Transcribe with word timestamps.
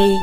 Hey, 0.00 0.16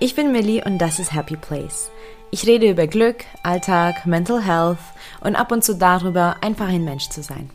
ich 0.00 0.16
bin 0.16 0.32
Millie 0.32 0.64
und 0.64 0.78
das 0.78 0.98
ist 0.98 1.14
Happy 1.14 1.36
Place. 1.36 1.92
Ich 2.32 2.48
rede 2.48 2.68
über 2.68 2.88
Glück, 2.88 3.18
Alltag, 3.44 4.04
Mental 4.04 4.42
Health 4.42 4.80
und 5.20 5.36
ab 5.36 5.52
und 5.52 5.62
zu 5.62 5.76
darüber, 5.76 6.38
einfach 6.40 6.66
ein 6.66 6.82
Mensch 6.82 7.10
zu 7.10 7.22
sein. 7.22 7.48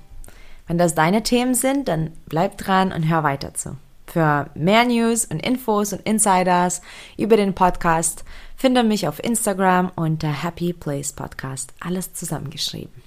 Wenn 0.68 0.78
das 0.78 0.96
deine 0.96 1.22
Themen 1.22 1.54
sind, 1.54 1.90
dann 1.90 2.14
bleib 2.28 2.58
dran 2.58 2.94
und 2.94 3.10
hör 3.10 3.24
weiter 3.24 3.54
zu. 3.56 3.76
Für 4.08 4.50
mehr 4.56 4.86
News 4.86 5.26
und 5.26 5.46
Infos 5.46 5.92
und 5.92 6.00
Insiders 6.08 6.82
über 7.18 7.36
den 7.36 7.54
Podcast 7.54 8.24
finde 8.56 8.82
mich 8.84 9.10
auf 9.10 9.22
Instagram 9.22 9.92
unter 9.98 10.30
Happy 10.30 10.72
Place 10.72 11.12
Podcast. 11.12 11.74
Alles 11.82 12.14
zusammengeschrieben. 12.14 13.04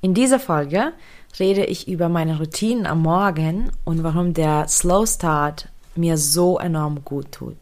In 0.00 0.14
dieser 0.14 0.40
Folge 0.40 0.94
rede 1.38 1.66
ich 1.66 1.86
über 1.86 2.08
meine 2.08 2.38
Routinen 2.38 2.86
am 2.86 3.02
Morgen 3.02 3.70
und 3.84 4.02
warum 4.02 4.32
der 4.32 4.68
Slow 4.68 5.06
Start 5.06 5.68
mir 5.94 6.18
so 6.18 6.58
enorm 6.58 7.04
gut 7.04 7.32
tut. 7.32 7.56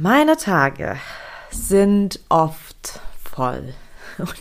Meine 0.00 0.36
Tage 0.36 0.96
sind 1.50 2.20
oft 2.28 3.00
voll. 3.22 3.74
Und 4.18 4.34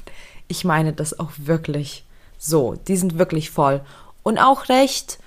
ich 0.48 0.66
meine 0.66 0.94
das 0.94 1.20
auch 1.20 1.32
wirklich 1.38 2.04
so. 2.38 2.76
Die 2.88 2.98
sind 2.98 3.18
wirklich 3.18 3.52
voll. 3.52 3.82
Und 4.24 4.40
auch 4.40 4.70
recht, 4.70 5.20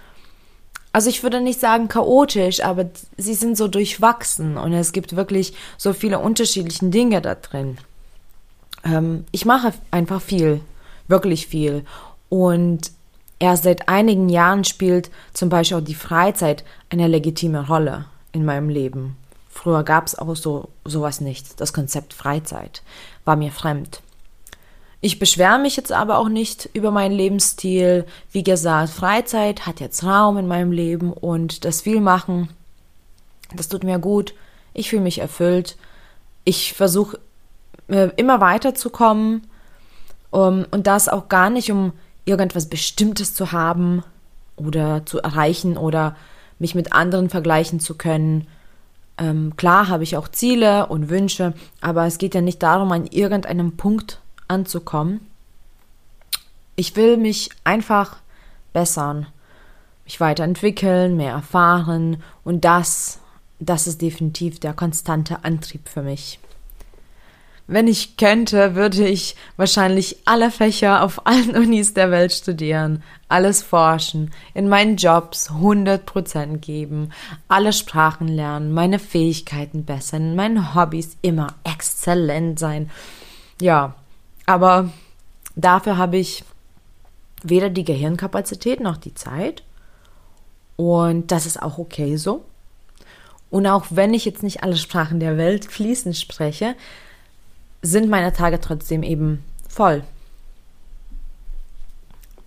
also 0.93 1.09
ich 1.09 1.23
würde 1.23 1.41
nicht 1.41 1.61
sagen 1.61 1.89
chaotisch, 1.89 2.63
aber 2.63 2.91
sie 3.17 3.35
sind 3.35 3.57
so 3.57 3.69
durchwachsen 3.69 4.57
und 4.57 4.73
es 4.73 4.93
gibt 4.93 5.17
wirklich 5.17 5.55
so 5.79 5.93
viele 5.93 6.19
unterschiedliche 6.19 6.87
Dinge 6.87 7.23
da 7.23 7.35
drin. 7.35 7.79
Ähm, 8.85 9.25
ich 9.31 9.45
mache 9.45 9.73
einfach 9.91 10.21
viel, 10.21 10.61
wirklich 11.09 11.47
viel. 11.47 11.85
Und 12.29 12.91
erst 13.43 13.65
seit 13.65 13.89
einigen 13.89 14.29
Jahren 14.29 14.63
spielt 14.63 15.11
zum 15.35 15.49
Beispiel 15.49 15.79
auch 15.79 15.85
die 15.85 15.97
Freizeit 15.97 16.65
eine 16.91 17.09
legitime 17.09 17.67
Rolle 17.67 18.05
in 18.31 18.45
meinem 18.45 18.69
Leben. 18.69 19.17
Früher 19.51 19.83
gab 19.83 20.07
es 20.07 20.17
auch 20.17 20.35
so 20.37 20.69
sowas 20.85 21.21
nicht. 21.21 21.61
Das 21.61 21.73
Konzept 21.73 22.15
Freizeit 22.15 22.83
war 23.25 23.35
mir 23.35 23.51
fremd. 23.51 24.01
Ich 25.01 25.19
beschwere 25.19 25.59
mich 25.59 25.77
jetzt 25.77 25.91
aber 25.91 26.19
auch 26.19 26.29
nicht 26.29 26.71
über 26.73 26.93
meinen 26.93 27.17
Lebensstil. 27.17 28.07
Wie 28.31 28.45
gesagt, 28.45 28.91
Freizeit 28.91 29.67
hat 29.67 29.81
jetzt 29.81 30.05
Raum 30.05 30.39
in 30.39 30.47
meinem 30.47 30.71
Leben 30.71 31.13
und 31.13 31.65
das 31.65 31.81
Vielmachen, 31.81 32.49
das 33.57 33.69
tut 33.69 33.83
mir 33.83 33.99
gut. 33.99 34.35
Ich 34.73 34.91
fühle 34.91 35.03
mich 35.03 35.19
erfüllt. 35.19 35.77
Ich 36.45 36.75
versuche 36.75 37.19
äh, 37.89 38.11
immer 38.17 38.41
weiterzukommen 38.41 39.49
um, 40.31 40.65
und 40.71 40.87
das 40.87 41.09
auch 41.09 41.29
gar 41.29 41.51
nicht, 41.51 41.73
um 41.73 41.93
irgendwas 42.25 42.69
Bestimmtes 42.69 43.35
zu 43.35 43.53
haben 43.53 44.03
oder 44.57 45.05
zu 45.07 45.21
erreichen 45.21 45.77
oder 45.77 46.17
mich 46.59 46.75
mit 46.75 46.93
anderen 46.93 47.29
vergleichen 47.29 47.81
zu 47.81 47.97
können. 47.97 48.47
Ähm, 49.19 49.55
klar 49.57 49.89
habe 49.89 50.05
ich 50.05 50.17
auch 50.17 50.29
Ziele 50.29 50.87
und 50.87 51.11
Wünsche, 51.11 51.55
aber 51.81 52.07
es 52.07 52.19
geht 52.19 52.35
ja 52.35 52.41
nicht 52.41 52.63
darum, 52.63 52.93
an 52.93 53.07
irgendeinem 53.07 53.77
Punkt 53.77 54.21
anzukommen. 54.49 55.21
Ich 56.77 56.97
will 56.97 57.17
mich 57.17 57.51
einfach 57.65 58.17
bessern, 58.73 59.27
mich 60.05 60.21
weiterentwickeln, 60.21 61.17
mehr 61.17 61.33
erfahren 61.33 62.23
und 62.45 62.65
das, 62.65 63.19
das 63.59 63.87
ist 63.87 64.01
definitiv 64.01 64.61
der 64.61 64.73
konstante 64.73 65.45
Antrieb 65.45 65.89
für 65.89 66.03
mich. 66.03 66.39
Wenn 67.67 67.87
ich 67.87 68.17
könnte, 68.17 68.75
würde 68.75 69.07
ich 69.07 69.37
wahrscheinlich 69.57 70.19
alle 70.25 70.51
Fächer 70.51 71.03
auf 71.03 71.27
allen 71.27 71.51
Unis 71.57 71.95
der 71.95 72.11
Welt 72.11 72.33
studieren, 72.33 73.03
alles 73.29 73.63
forschen, 73.63 74.33
in 74.53 74.69
meinen 74.69 74.97
Jobs 74.97 75.51
100% 75.51 76.59
geben, 76.59 77.11
alle 77.49 77.73
Sprachen 77.73 78.29
lernen, 78.29 78.73
meine 78.73 78.99
Fähigkeiten 78.99 79.85
bessern, 79.85 80.35
meine 80.35 80.75
Hobbys 80.75 81.17
immer 81.23 81.55
exzellent 81.65 82.59
sein. 82.59 82.91
Ja, 83.61 83.95
aber 84.47 84.91
dafür 85.55 85.97
habe 85.97 86.19
ich 86.19 86.45
weder 87.43 87.71
die 87.71 87.85
Gehirnkapazität 87.85 88.81
noch 88.81 88.97
die 88.97 89.15
Zeit. 89.15 89.63
Und 90.77 91.31
das 91.31 91.47
ist 91.47 91.63
auch 91.63 91.79
okay 91.79 92.17
so. 92.17 92.45
Und 93.51 93.67
auch 93.67 93.87
wenn 93.91 94.15
ich 94.15 94.25
jetzt 94.25 94.43
nicht 94.43 94.63
alle 94.63 94.77
Sprachen 94.77 95.21
der 95.21 95.37
Welt 95.37 95.67
fließend 95.67 96.17
spreche, 96.17 96.75
sind 97.83 98.09
meine 98.09 98.33
Tage 98.33 98.61
trotzdem 98.61 99.03
eben 99.03 99.45
voll. 99.69 100.05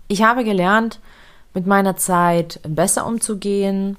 Ich 0.07 0.23
habe 0.23 0.43
gelernt, 0.43 0.99
mit 1.53 1.67
meiner 1.67 1.97
Zeit 1.97 2.59
besser 2.67 3.05
umzugehen 3.05 3.97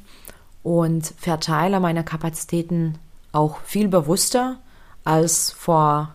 und 0.62 1.14
verteile 1.18 1.80
meine 1.80 2.04
Kapazitäten 2.04 2.98
auch 3.32 3.58
viel 3.60 3.88
bewusster 3.88 4.58
als 5.04 5.52
vor 5.52 6.14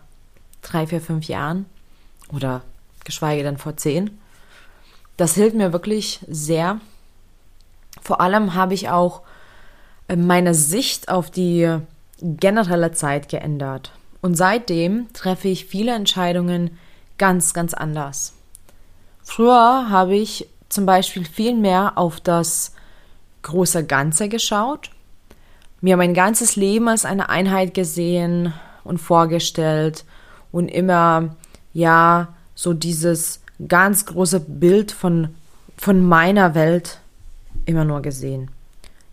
drei, 0.60 0.86
vier, 0.86 1.00
fünf 1.00 1.26
Jahren 1.26 1.66
oder 2.32 2.62
geschweige 3.04 3.42
denn 3.42 3.58
vor 3.58 3.76
zehn. 3.76 4.18
Das 5.16 5.34
hilft 5.34 5.56
mir 5.56 5.72
wirklich 5.72 6.20
sehr. 6.28 6.80
Vor 8.00 8.20
allem 8.20 8.54
habe 8.54 8.74
ich 8.74 8.88
auch 8.88 9.22
äh, 10.08 10.16
meine 10.16 10.54
Sicht 10.54 11.08
auf 11.08 11.30
die 11.30 11.78
generelle 12.20 12.92
Zeit 12.92 13.28
geändert. 13.28 13.92
Und 14.22 14.36
seitdem 14.36 15.12
treffe 15.12 15.48
ich 15.48 15.66
viele 15.66 15.92
Entscheidungen 15.92 16.78
ganz, 17.18 17.52
ganz 17.52 17.74
anders. 17.74 18.32
Früher 19.22 19.90
habe 19.90 20.14
ich 20.16 20.48
zum 20.68 20.86
Beispiel 20.86 21.24
viel 21.24 21.54
mehr 21.54 21.98
auf 21.98 22.20
das 22.20 22.72
große 23.42 23.84
Ganze 23.84 24.28
geschaut, 24.28 24.90
mir 25.80 25.96
mein 25.96 26.14
ganzes 26.14 26.56
Leben 26.56 26.88
als 26.88 27.04
eine 27.04 27.28
Einheit 27.28 27.74
gesehen 27.74 28.54
und 28.84 28.98
vorgestellt 28.98 30.04
und 30.52 30.68
immer, 30.68 31.36
ja, 31.74 32.28
so 32.54 32.72
dieses 32.72 33.40
ganz 33.68 34.06
große 34.06 34.40
Bild 34.40 34.92
von, 34.92 35.34
von 35.76 36.06
meiner 36.06 36.54
Welt 36.54 37.00
immer 37.66 37.84
nur 37.84 38.02
gesehen. 38.02 38.50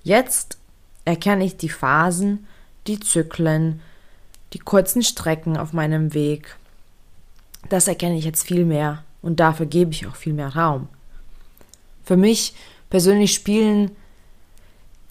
Jetzt 0.03 0.58
erkenne 1.06 1.46
ich 1.46 1.58
die 1.58 1.70
Phasen, 1.70 2.47
die 2.88 3.00
Zyklen, 3.00 3.81
die 4.54 4.60
kurzen 4.60 5.04
Strecken 5.04 5.58
auf 5.58 5.74
meinem 5.74 6.14
Weg. 6.14 6.58
Das 7.70 7.88
erkenne 7.88 8.18
ich 8.18 8.26
jetzt 8.26 8.48
viel 8.48 8.66
mehr 8.66 9.04
und 9.22 9.40
dafür 9.40 9.66
gebe 9.66 9.92
ich 9.92 10.08
auch 10.08 10.16
viel 10.16 10.34
mehr 10.34 10.56
Raum. 10.56 10.88
Für 12.04 12.18
mich 12.18 12.54
persönlich 12.90 13.34
spielen 13.34 13.92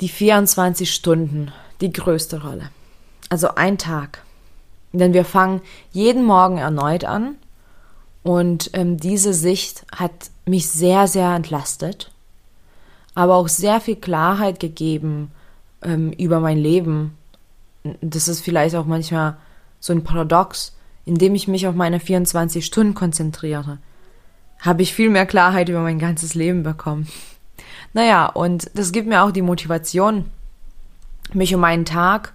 die 0.00 0.08
24 0.08 0.92
Stunden 0.92 1.52
die 1.80 1.92
größte 1.92 2.42
Rolle. 2.42 2.70
Also 3.28 3.54
ein 3.54 3.78
Tag. 3.78 4.22
Denn 4.92 5.12
wir 5.12 5.24
fangen 5.24 5.60
jeden 5.92 6.24
Morgen 6.24 6.58
erneut 6.58 7.04
an 7.04 7.36
und 8.22 8.70
ähm, 8.72 8.96
diese 8.96 9.34
Sicht 9.34 9.84
hat 9.94 10.30
mich 10.46 10.68
sehr, 10.68 11.06
sehr 11.06 11.34
entlastet, 11.34 12.10
aber 13.14 13.36
auch 13.36 13.48
sehr 13.48 13.80
viel 13.80 13.96
Klarheit 13.96 14.60
gegeben 14.60 15.30
ähm, 15.82 16.12
über 16.12 16.40
mein 16.40 16.58
Leben 16.58 17.16
das 18.00 18.28
ist 18.28 18.40
vielleicht 18.40 18.74
auch 18.74 18.86
manchmal 18.86 19.36
so 19.80 19.92
ein 19.92 20.04
Paradox, 20.04 20.76
indem 21.04 21.34
ich 21.34 21.48
mich 21.48 21.66
auf 21.66 21.74
meine 21.74 22.00
24 22.00 22.64
Stunden 22.64 22.94
konzentriere, 22.94 23.78
habe 24.60 24.82
ich 24.82 24.94
viel 24.94 25.10
mehr 25.10 25.26
Klarheit 25.26 25.68
über 25.68 25.80
mein 25.80 25.98
ganzes 25.98 26.34
Leben 26.34 26.62
bekommen. 26.62 27.08
Naja, 27.92 28.26
und 28.26 28.70
das 28.74 28.92
gibt 28.92 29.08
mir 29.08 29.22
auch 29.22 29.30
die 29.30 29.42
Motivation, 29.42 30.26
mich 31.32 31.54
um 31.54 31.60
meinen 31.60 31.84
Tag 31.84 32.34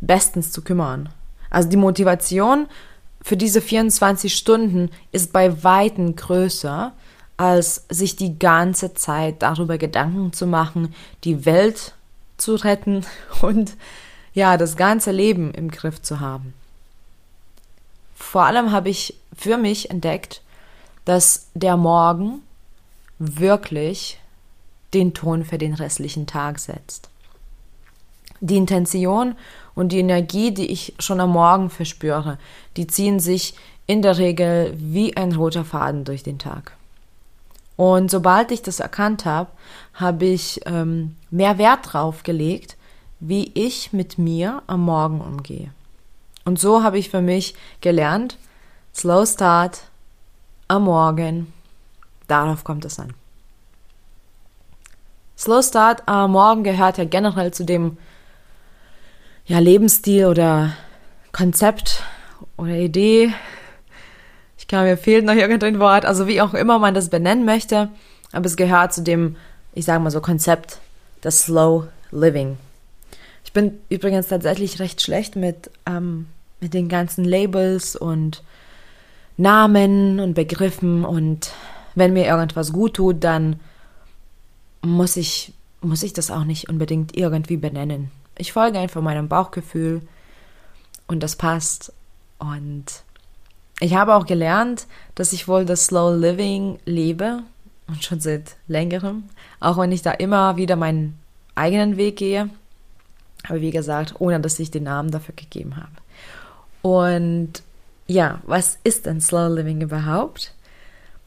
bestens 0.00 0.50
zu 0.50 0.62
kümmern. 0.62 1.10
Also 1.50 1.68
die 1.68 1.76
Motivation 1.76 2.66
für 3.20 3.36
diese 3.36 3.60
24 3.60 4.34
Stunden 4.34 4.90
ist 5.12 5.32
bei 5.32 5.62
weitem 5.62 6.16
größer, 6.16 6.92
als 7.36 7.86
sich 7.88 8.16
die 8.16 8.38
ganze 8.38 8.94
Zeit 8.94 9.42
darüber 9.42 9.78
Gedanken 9.78 10.32
zu 10.32 10.46
machen, 10.46 10.94
die 11.24 11.44
Welt 11.44 11.94
zu 12.36 12.56
retten 12.56 13.04
und 13.42 13.76
ja, 14.34 14.56
das 14.56 14.76
ganze 14.76 15.10
Leben 15.10 15.52
im 15.52 15.70
Griff 15.70 16.00
zu 16.00 16.20
haben. 16.20 16.54
Vor 18.14 18.44
allem 18.44 18.72
habe 18.72 18.88
ich 18.88 19.16
für 19.36 19.56
mich 19.56 19.90
entdeckt, 19.90 20.42
dass 21.04 21.48
der 21.54 21.76
Morgen 21.76 22.40
wirklich 23.18 24.18
den 24.94 25.14
Ton 25.14 25.44
für 25.44 25.58
den 25.58 25.74
restlichen 25.74 26.26
Tag 26.26 26.58
setzt. 26.58 27.08
Die 28.40 28.56
Intention 28.56 29.36
und 29.74 29.90
die 29.90 30.00
Energie, 30.00 30.52
die 30.52 30.70
ich 30.70 30.94
schon 30.98 31.20
am 31.20 31.30
Morgen 31.30 31.70
verspüre, 31.70 32.38
die 32.76 32.86
ziehen 32.86 33.20
sich 33.20 33.54
in 33.86 34.02
der 34.02 34.18
Regel 34.18 34.74
wie 34.76 35.16
ein 35.16 35.32
roter 35.32 35.64
Faden 35.64 36.04
durch 36.04 36.22
den 36.22 36.38
Tag. 36.38 36.76
Und 37.76 38.10
sobald 38.10 38.52
ich 38.52 38.62
das 38.62 38.80
erkannt 38.80 39.24
habe, 39.24 39.50
habe 39.94 40.26
ich 40.26 40.60
ähm, 40.66 41.16
mehr 41.30 41.58
Wert 41.58 41.92
drauf 41.92 42.22
gelegt, 42.22 42.76
wie 43.24 43.52
ich 43.54 43.92
mit 43.92 44.18
mir 44.18 44.64
am 44.66 44.80
Morgen 44.80 45.20
umgehe. 45.20 45.70
Und 46.44 46.58
so 46.58 46.82
habe 46.82 46.98
ich 46.98 47.08
für 47.08 47.22
mich 47.22 47.54
gelernt, 47.80 48.36
Slow 48.92 49.24
Start 49.24 49.82
am 50.66 50.84
Morgen, 50.84 51.52
darauf 52.26 52.64
kommt 52.64 52.84
es 52.84 52.98
an. 52.98 53.14
Slow 55.38 55.62
Start 55.62 56.02
am 56.08 56.32
Morgen 56.32 56.64
gehört 56.64 56.98
ja 56.98 57.04
generell 57.04 57.54
zu 57.54 57.64
dem 57.64 57.96
ja, 59.46 59.60
Lebensstil 59.60 60.26
oder 60.26 60.72
Konzept 61.30 62.02
oder 62.56 62.74
Idee. 62.74 63.32
Ich 64.58 64.66
glaube, 64.66 64.86
mir 64.86 64.96
fehlt 64.96 65.24
noch 65.24 65.34
irgendein 65.34 65.78
Wort, 65.78 66.06
also 66.06 66.26
wie 66.26 66.40
auch 66.40 66.54
immer 66.54 66.80
man 66.80 66.94
das 66.94 67.08
benennen 67.08 67.44
möchte, 67.44 67.88
aber 68.32 68.46
es 68.46 68.56
gehört 68.56 68.92
zu 68.92 69.02
dem, 69.02 69.36
ich 69.74 69.84
sage 69.84 70.00
mal 70.00 70.10
so, 70.10 70.20
Konzept 70.20 70.80
des 71.22 71.42
Slow 71.42 71.86
Living. 72.10 72.58
Ich 73.52 73.54
bin 73.54 73.80
übrigens 73.90 74.28
tatsächlich 74.28 74.80
recht 74.80 75.02
schlecht 75.02 75.36
mit, 75.36 75.70
ähm, 75.84 76.26
mit 76.62 76.72
den 76.72 76.88
ganzen 76.88 77.22
Labels 77.22 77.96
und 77.96 78.42
Namen 79.36 80.20
und 80.20 80.32
Begriffen 80.32 81.04
und 81.04 81.52
wenn 81.94 82.14
mir 82.14 82.24
irgendwas 82.24 82.72
gut 82.72 82.94
tut, 82.94 83.22
dann 83.22 83.60
muss 84.80 85.18
ich, 85.18 85.52
muss 85.82 86.02
ich 86.02 86.14
das 86.14 86.30
auch 86.30 86.44
nicht 86.44 86.70
unbedingt 86.70 87.14
irgendwie 87.14 87.58
benennen. 87.58 88.10
Ich 88.38 88.54
folge 88.54 88.78
einfach 88.78 89.02
meinem 89.02 89.28
Bauchgefühl 89.28 90.00
und 91.06 91.22
das 91.22 91.36
passt. 91.36 91.92
Und 92.38 92.86
ich 93.80 93.94
habe 93.96 94.14
auch 94.14 94.24
gelernt, 94.24 94.86
dass 95.14 95.34
ich 95.34 95.46
wohl 95.46 95.66
das 95.66 95.84
Slow 95.84 96.16
Living 96.16 96.78
lebe 96.86 97.42
und 97.86 98.02
schon 98.02 98.18
seit 98.18 98.56
längerem, 98.66 99.24
auch 99.60 99.76
wenn 99.76 99.92
ich 99.92 100.00
da 100.00 100.12
immer 100.12 100.56
wieder 100.56 100.76
meinen 100.76 101.18
eigenen 101.54 101.98
Weg 101.98 102.16
gehe. 102.16 102.48
Aber 103.48 103.60
wie 103.60 103.70
gesagt, 103.70 104.14
ohne 104.18 104.40
dass 104.40 104.58
ich 104.58 104.70
den 104.70 104.84
Namen 104.84 105.10
dafür 105.10 105.34
gegeben 105.34 105.76
habe. 105.76 105.92
Und 106.82 107.62
ja, 108.06 108.40
was 108.44 108.78
ist 108.84 109.06
denn 109.06 109.20
Slow 109.20 109.54
Living 109.54 109.80
überhaupt? 109.80 110.52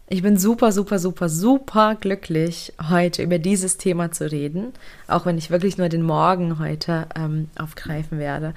Ich 0.07 0.21
bin 0.21 0.37
super, 0.37 0.71
super, 0.71 0.99
super, 0.99 1.29
super 1.29 1.95
glücklich, 1.95 2.73
heute 2.91 3.23
über 3.23 3.39
dieses 3.39 3.77
Thema 3.77 4.11
zu 4.11 4.31
reden, 4.31 4.71
auch 5.07 5.25
wenn 5.25 5.39
ich 5.39 5.49
wirklich 5.49 5.79
nur 5.79 5.89
den 5.89 6.03
Morgen 6.03 6.59
heute 6.59 7.07
ähm, 7.15 7.49
aufgreifen 7.57 8.19
werde, 8.19 8.53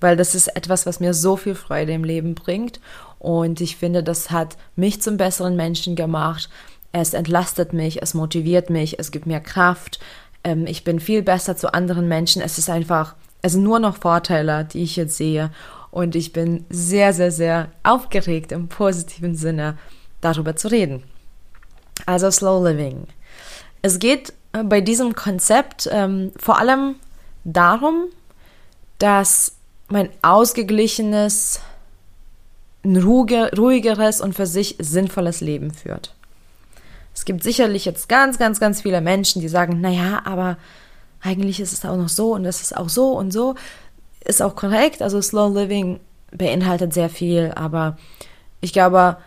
weil 0.00 0.16
das 0.16 0.36
ist 0.36 0.54
etwas, 0.54 0.86
was 0.86 1.00
mir 1.00 1.12
so 1.12 1.36
viel 1.36 1.56
Freude 1.56 1.90
im 1.90 2.04
Leben 2.04 2.36
bringt 2.36 2.78
und 3.18 3.60
ich 3.60 3.76
finde, 3.76 4.04
das 4.04 4.30
hat 4.30 4.56
mich 4.76 5.02
zum 5.02 5.16
besseren 5.16 5.56
Menschen 5.56 5.96
gemacht. 5.96 6.48
Es 6.92 7.14
entlastet 7.14 7.72
mich, 7.72 8.00
es 8.00 8.14
motiviert 8.14 8.70
mich, 8.70 9.00
es 9.00 9.10
gibt 9.10 9.26
mir 9.26 9.40
Kraft, 9.40 9.98
ähm, 10.44 10.66
ich 10.66 10.84
bin 10.84 11.00
viel 11.00 11.22
besser 11.22 11.56
zu 11.56 11.72
anderen 11.72 12.08
Menschen. 12.08 12.42
Es 12.42 12.58
ist 12.58 12.70
einfach, 12.70 13.14
es 13.42 13.52
sind 13.52 13.62
nur 13.62 13.78
noch 13.78 13.96
Vorteile, 13.96 14.64
die 14.64 14.82
ich 14.82 14.96
jetzt 14.96 15.16
sehe. 15.16 15.50
Und 15.90 16.16
ich 16.16 16.32
bin 16.32 16.64
sehr, 16.70 17.12
sehr, 17.12 17.30
sehr 17.30 17.68
aufgeregt 17.82 18.52
im 18.52 18.68
positiven 18.68 19.34
Sinne, 19.34 19.76
darüber 20.20 20.56
zu 20.56 20.68
reden. 20.68 21.02
Also 22.06 22.30
Slow 22.30 22.66
Living. 22.66 23.06
Es 23.82 23.98
geht 23.98 24.32
äh, 24.52 24.62
bei 24.62 24.80
diesem 24.80 25.14
Konzept 25.14 25.88
ähm, 25.92 26.32
vor 26.36 26.58
allem 26.58 26.96
darum, 27.44 28.04
dass 28.98 29.56
mein 29.88 30.08
ausgeglichenes, 30.22 31.60
ruhigeres 32.84 34.20
und 34.20 34.34
für 34.34 34.46
sich 34.46 34.76
sinnvolles 34.78 35.40
Leben 35.40 35.72
führt. 35.72 36.14
Es 37.14 37.24
gibt 37.24 37.42
sicherlich 37.42 37.84
jetzt 37.84 38.08
ganz, 38.08 38.38
ganz, 38.38 38.60
ganz 38.60 38.82
viele 38.82 39.00
Menschen, 39.00 39.40
die 39.42 39.48
sagen, 39.48 39.80
naja, 39.80 40.22
aber 40.24 40.56
eigentlich 41.20 41.60
ist 41.60 41.72
es 41.72 41.84
auch 41.84 41.96
noch 41.96 42.08
so 42.08 42.34
und 42.34 42.44
es 42.44 42.60
ist 42.62 42.76
auch 42.76 42.88
so 42.88 43.10
und 43.10 43.32
so. 43.32 43.54
Ist 44.24 44.42
auch 44.42 44.56
korrekt, 44.56 45.02
also 45.02 45.20
Slow 45.20 45.52
Living 45.52 46.00
beinhaltet 46.30 46.94
sehr 46.94 47.10
viel, 47.10 47.52
aber 47.54 47.98
ich 48.60 48.72
glaube, 48.72 49.18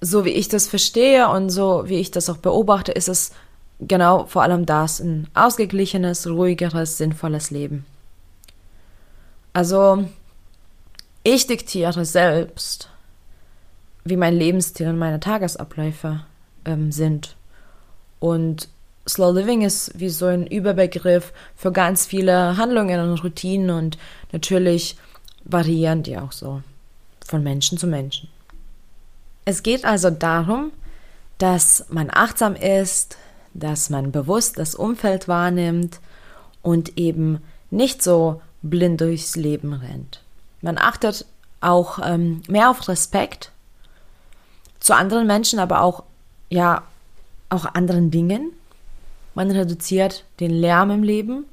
so 0.00 0.24
wie 0.24 0.30
ich 0.30 0.48
das 0.48 0.68
verstehe 0.68 1.28
und 1.28 1.50
so 1.50 1.84
wie 1.86 1.96
ich 1.96 2.10
das 2.10 2.30
auch 2.30 2.36
beobachte, 2.36 2.92
ist 2.92 3.08
es 3.08 3.32
genau 3.80 4.26
vor 4.26 4.42
allem 4.42 4.66
das, 4.66 5.00
ein 5.00 5.28
ausgeglichenes, 5.34 6.26
ruhigeres, 6.26 6.98
sinnvolles 6.98 7.50
Leben. 7.50 7.84
Also, 9.52 10.04
ich 11.24 11.46
diktiere 11.46 12.04
selbst, 12.04 12.90
wie 14.04 14.16
mein 14.16 14.34
Lebensstil 14.34 14.88
und 14.88 14.98
meine 14.98 15.20
Tagesabläufe 15.20 16.20
ähm, 16.64 16.92
sind. 16.92 17.36
Und 18.20 18.68
Slow 19.08 19.32
Living 19.32 19.62
ist 19.62 19.98
wie 19.98 20.10
so 20.10 20.26
ein 20.26 20.46
Überbegriff 20.46 21.32
für 21.56 21.72
ganz 21.72 22.06
viele 22.06 22.56
Handlungen 22.56 23.00
und 23.00 23.24
Routinen 23.24 23.70
und 23.70 23.98
natürlich 24.32 24.96
variieren 25.44 26.02
die 26.02 26.18
auch 26.18 26.32
so 26.32 26.62
von 27.26 27.42
Menschen 27.42 27.78
zu 27.78 27.86
Menschen. 27.86 28.28
Es 29.44 29.62
geht 29.62 29.84
also 29.84 30.10
darum, 30.10 30.72
dass 31.38 31.86
man 31.88 32.10
achtsam 32.12 32.54
ist, 32.54 33.16
dass 33.54 33.88
man 33.88 34.12
bewusst 34.12 34.58
das 34.58 34.74
Umfeld 34.74 35.26
wahrnimmt 35.26 36.00
und 36.62 36.98
eben 36.98 37.40
nicht 37.70 38.02
so 38.02 38.42
blind 38.62 39.00
durchs 39.00 39.36
Leben 39.36 39.72
rennt. 39.72 40.22
Man 40.60 40.76
achtet 40.76 41.24
auch 41.60 41.98
ähm, 42.04 42.42
mehr 42.48 42.70
auf 42.70 42.88
Respekt 42.88 43.52
zu 44.80 44.94
anderen 44.94 45.26
Menschen, 45.26 45.58
aber 45.58 45.82
auch 45.82 46.02
ja 46.48 46.82
auch 47.48 47.64
anderen 47.74 48.10
Dingen. 48.10 48.52
Man 49.34 49.50
reduziert 49.50 50.24
den 50.40 50.50
Lärm 50.50 50.90
im 50.90 51.02
Leben 51.02 51.44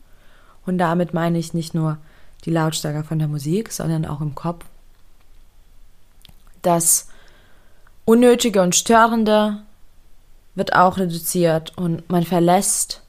und 0.65 0.77
damit 0.77 1.13
meine 1.13 1.37
ich 1.37 1.53
nicht 1.53 1.73
nur 1.73 1.97
die 2.45 2.51
Lautstärke 2.51 3.03
von 3.03 3.19
der 3.19 3.27
Musik, 3.27 3.71
sondern 3.71 4.05
auch 4.05 4.21
im 4.21 4.35
Kopf. 4.35 4.65
Das 6.61 7.09
Unnötige 8.05 8.61
und 8.61 8.75
Störende 8.75 9.63
wird 10.55 10.73
auch 10.73 10.97
reduziert 10.97 11.77
und 11.77 12.09
man 12.09 12.23
verlässt 12.23 13.01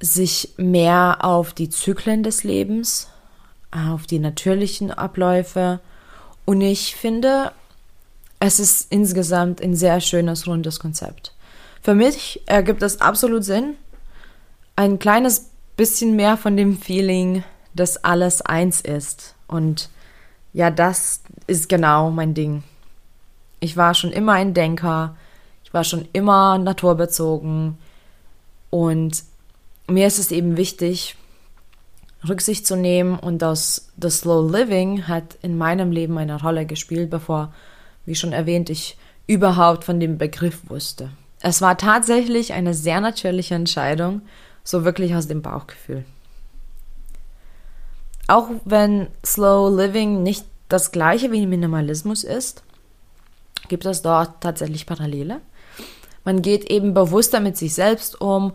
sich 0.00 0.54
mehr 0.56 1.18
auf 1.20 1.52
die 1.52 1.68
Zyklen 1.68 2.22
des 2.22 2.42
Lebens, 2.42 3.08
auf 3.70 4.06
die 4.06 4.18
natürlichen 4.18 4.90
Abläufe. 4.90 5.80
Und 6.44 6.60
ich 6.62 6.96
finde, 6.96 7.52
es 8.40 8.58
ist 8.58 8.90
insgesamt 8.90 9.62
ein 9.62 9.76
sehr 9.76 10.00
schönes, 10.00 10.46
rundes 10.46 10.80
Konzept. 10.80 11.34
Für 11.82 11.94
mich 11.94 12.40
ergibt 12.46 12.82
es 12.82 13.00
absolut 13.00 13.44
Sinn, 13.44 13.76
ein 14.76 14.98
kleines 14.98 15.50
bisschen 15.76 16.16
mehr 16.16 16.36
von 16.36 16.56
dem 16.56 16.78
Feeling, 16.78 17.44
dass 17.74 18.02
alles 18.02 18.42
eins 18.42 18.80
ist. 18.80 19.34
Und 19.46 19.90
ja, 20.52 20.70
das 20.70 21.22
ist 21.46 21.68
genau 21.68 22.10
mein 22.10 22.34
Ding. 22.34 22.62
Ich 23.60 23.76
war 23.76 23.94
schon 23.94 24.10
immer 24.10 24.32
ein 24.32 24.54
Denker, 24.54 25.16
ich 25.62 25.74
war 25.74 25.84
schon 25.84 26.08
immer 26.12 26.58
naturbezogen 26.58 27.78
und 28.70 29.22
mir 29.86 30.06
ist 30.06 30.18
es 30.18 30.30
eben 30.30 30.56
wichtig, 30.56 31.16
Rücksicht 32.26 32.66
zu 32.66 32.76
nehmen 32.76 33.18
und 33.18 33.38
das, 33.38 33.90
das 33.96 34.20
Slow 34.20 34.50
Living 34.50 35.08
hat 35.08 35.36
in 35.42 35.58
meinem 35.58 35.92
Leben 35.92 36.18
eine 36.18 36.40
Rolle 36.40 36.66
gespielt, 36.66 37.10
bevor 37.10 37.52
wie 38.06 38.14
schon 38.14 38.32
erwähnt, 38.32 38.70
ich 38.70 38.96
überhaupt 39.26 39.84
von 39.84 40.00
dem 40.00 40.18
Begriff 40.18 40.68
wusste. 40.68 41.10
Es 41.40 41.62
war 41.62 41.78
tatsächlich 41.78 42.52
eine 42.52 42.74
sehr 42.74 43.00
natürliche 43.00 43.54
Entscheidung, 43.54 44.22
so 44.64 44.84
wirklich 44.84 45.14
aus 45.14 45.26
dem 45.26 45.42
Bauchgefühl. 45.42 46.04
Auch 48.28 48.48
wenn 48.64 49.08
Slow 49.24 49.74
Living 49.74 50.22
nicht 50.22 50.44
das 50.68 50.92
gleiche 50.92 51.32
wie 51.32 51.46
Minimalismus 51.46 52.24
ist, 52.24 52.62
gibt 53.68 53.86
es 53.86 54.02
dort 54.02 54.40
tatsächlich 54.40 54.86
Parallele. 54.86 55.40
Man 56.24 56.42
geht 56.42 56.70
eben 56.70 56.94
bewusster 56.94 57.40
mit 57.40 57.56
sich 57.56 57.74
selbst 57.74 58.20
um 58.20 58.52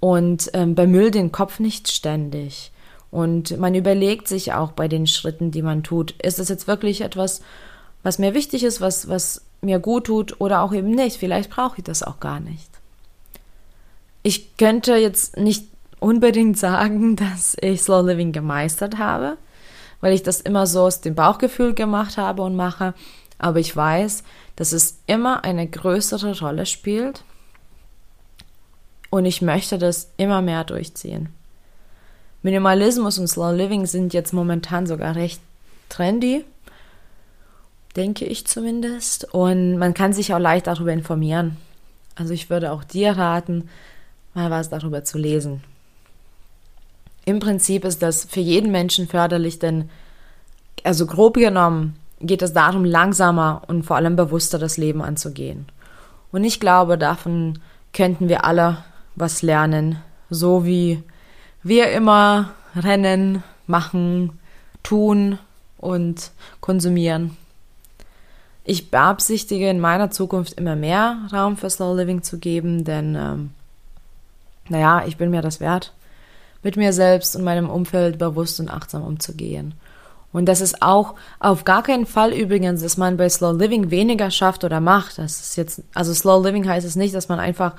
und 0.00 0.50
ähm, 0.52 0.74
bemüllt 0.74 1.14
den 1.14 1.32
Kopf 1.32 1.58
nicht 1.58 1.90
ständig. 1.90 2.70
Und 3.10 3.58
man 3.58 3.74
überlegt 3.74 4.28
sich 4.28 4.52
auch 4.52 4.72
bei 4.72 4.88
den 4.88 5.06
Schritten, 5.06 5.50
die 5.50 5.62
man 5.62 5.82
tut, 5.82 6.12
ist 6.22 6.38
es 6.38 6.48
jetzt 6.48 6.66
wirklich 6.66 7.00
etwas, 7.00 7.40
was 8.06 8.20
mir 8.20 8.34
wichtig 8.34 8.62
ist, 8.62 8.80
was, 8.80 9.08
was 9.08 9.42
mir 9.62 9.80
gut 9.80 10.04
tut 10.04 10.40
oder 10.40 10.62
auch 10.62 10.72
eben 10.72 10.92
nicht. 10.92 11.16
Vielleicht 11.16 11.50
brauche 11.50 11.78
ich 11.78 11.82
das 11.82 12.04
auch 12.04 12.20
gar 12.20 12.38
nicht. 12.38 12.70
Ich 14.22 14.56
könnte 14.56 14.94
jetzt 14.94 15.36
nicht 15.36 15.66
unbedingt 15.98 16.56
sagen, 16.56 17.16
dass 17.16 17.56
ich 17.60 17.82
Slow 17.82 18.06
Living 18.06 18.30
gemeistert 18.30 18.98
habe, 18.98 19.38
weil 20.00 20.12
ich 20.12 20.22
das 20.22 20.40
immer 20.40 20.68
so 20.68 20.82
aus 20.82 21.00
dem 21.00 21.16
Bauchgefühl 21.16 21.74
gemacht 21.74 22.16
habe 22.16 22.42
und 22.42 22.54
mache. 22.54 22.94
Aber 23.38 23.58
ich 23.58 23.74
weiß, 23.74 24.22
dass 24.54 24.70
es 24.70 25.00
immer 25.08 25.42
eine 25.42 25.66
größere 25.66 26.38
Rolle 26.38 26.64
spielt 26.64 27.24
und 29.10 29.24
ich 29.24 29.42
möchte 29.42 29.78
das 29.78 30.12
immer 30.16 30.42
mehr 30.42 30.62
durchziehen. 30.62 31.30
Minimalismus 32.42 33.18
und 33.18 33.26
Slow 33.26 33.52
Living 33.52 33.84
sind 33.84 34.14
jetzt 34.14 34.32
momentan 34.32 34.86
sogar 34.86 35.16
recht 35.16 35.40
trendy 35.88 36.44
denke 37.96 38.24
ich 38.24 38.46
zumindest. 38.46 39.32
Und 39.32 39.78
man 39.78 39.94
kann 39.94 40.12
sich 40.12 40.34
auch 40.34 40.38
leicht 40.38 40.66
darüber 40.66 40.92
informieren. 40.92 41.56
Also 42.14 42.32
ich 42.32 42.50
würde 42.50 42.72
auch 42.72 42.84
dir 42.84 43.12
raten, 43.16 43.68
mal 44.34 44.50
was 44.50 44.70
darüber 44.70 45.04
zu 45.04 45.18
lesen. 45.18 45.62
Im 47.24 47.40
Prinzip 47.40 47.84
ist 47.84 48.02
das 48.02 48.24
für 48.24 48.40
jeden 48.40 48.70
Menschen 48.70 49.08
förderlich, 49.08 49.58
denn 49.58 49.90
also 50.84 51.06
grob 51.06 51.34
genommen 51.34 51.96
geht 52.20 52.42
es 52.42 52.52
darum, 52.52 52.84
langsamer 52.84 53.62
und 53.66 53.82
vor 53.82 53.96
allem 53.96 54.16
bewusster 54.16 54.58
das 54.58 54.76
Leben 54.76 55.02
anzugehen. 55.02 55.66
Und 56.32 56.44
ich 56.44 56.60
glaube, 56.60 56.96
davon 56.96 57.58
könnten 57.92 58.28
wir 58.28 58.44
alle 58.44 58.78
was 59.16 59.42
lernen, 59.42 59.98
so 60.30 60.64
wie 60.64 61.02
wir 61.62 61.90
immer 61.90 62.50
rennen, 62.74 63.42
machen, 63.66 64.38
tun 64.82 65.38
und 65.78 66.30
konsumieren. 66.60 67.36
Ich 68.68 68.90
beabsichtige 68.90 69.70
in 69.70 69.78
meiner 69.78 70.10
Zukunft 70.10 70.54
immer 70.54 70.74
mehr 70.74 71.18
Raum 71.32 71.56
für 71.56 71.70
Slow 71.70 71.96
Living 71.96 72.24
zu 72.24 72.38
geben, 72.38 72.82
denn 72.82 73.14
ähm, 73.14 73.50
naja, 74.68 75.04
ich 75.06 75.16
bin 75.16 75.30
mir 75.30 75.40
das 75.40 75.60
wert, 75.60 75.92
mit 76.64 76.76
mir 76.76 76.92
selbst 76.92 77.36
und 77.36 77.44
meinem 77.44 77.70
Umfeld 77.70 78.18
bewusst 78.18 78.58
und 78.58 78.68
achtsam 78.68 79.04
umzugehen. 79.04 79.74
Und 80.32 80.46
das 80.46 80.60
ist 80.60 80.82
auch 80.82 81.14
auf 81.38 81.62
gar 81.62 81.84
keinen 81.84 82.06
Fall 82.06 82.32
übrigens, 82.32 82.82
dass 82.82 82.96
man 82.96 83.16
bei 83.16 83.28
Slow 83.28 83.56
Living 83.56 83.92
weniger 83.92 84.32
schafft 84.32 84.64
oder 84.64 84.80
macht. 84.80 85.18
Das 85.18 85.40
ist 85.40 85.56
jetzt, 85.56 85.82
also 85.94 86.12
Slow 86.12 86.44
Living 86.44 86.68
heißt 86.68 86.84
es 86.84 86.96
nicht, 86.96 87.14
dass 87.14 87.28
man 87.28 87.38
einfach 87.38 87.74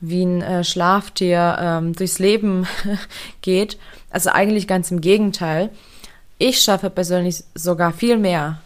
wie 0.00 0.24
ein 0.24 0.42
äh, 0.42 0.64
Schlaftier 0.64 1.56
ähm, 1.60 1.92
durchs 1.92 2.18
Leben 2.18 2.66
geht. 3.40 3.78
Also 4.10 4.30
eigentlich 4.30 4.66
ganz 4.66 4.90
im 4.90 5.00
Gegenteil. 5.00 5.70
Ich 6.38 6.60
schaffe 6.60 6.90
persönlich 6.90 7.44
sogar 7.54 7.92
viel 7.92 8.18
mehr, 8.18 8.58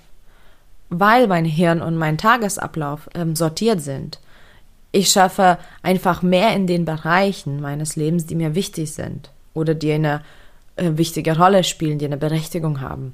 weil 0.90 1.26
mein 1.26 1.44
Hirn 1.44 1.82
und 1.82 1.96
mein 1.96 2.18
Tagesablauf 2.18 3.08
ähm, 3.14 3.36
sortiert 3.36 3.80
sind. 3.80 4.20
Ich 4.90 5.10
schaffe 5.10 5.58
einfach 5.82 6.22
mehr 6.22 6.54
in 6.54 6.66
den 6.66 6.84
Bereichen 6.84 7.60
meines 7.60 7.96
Lebens, 7.96 8.26
die 8.26 8.34
mir 8.34 8.54
wichtig 8.54 8.94
sind 8.94 9.30
oder 9.52 9.74
die 9.74 9.92
eine 9.92 10.22
äh, 10.76 10.92
wichtige 10.94 11.36
Rolle 11.36 11.64
spielen, 11.64 11.98
die 11.98 12.06
eine 12.06 12.16
Berechtigung 12.16 12.80
haben. 12.80 13.12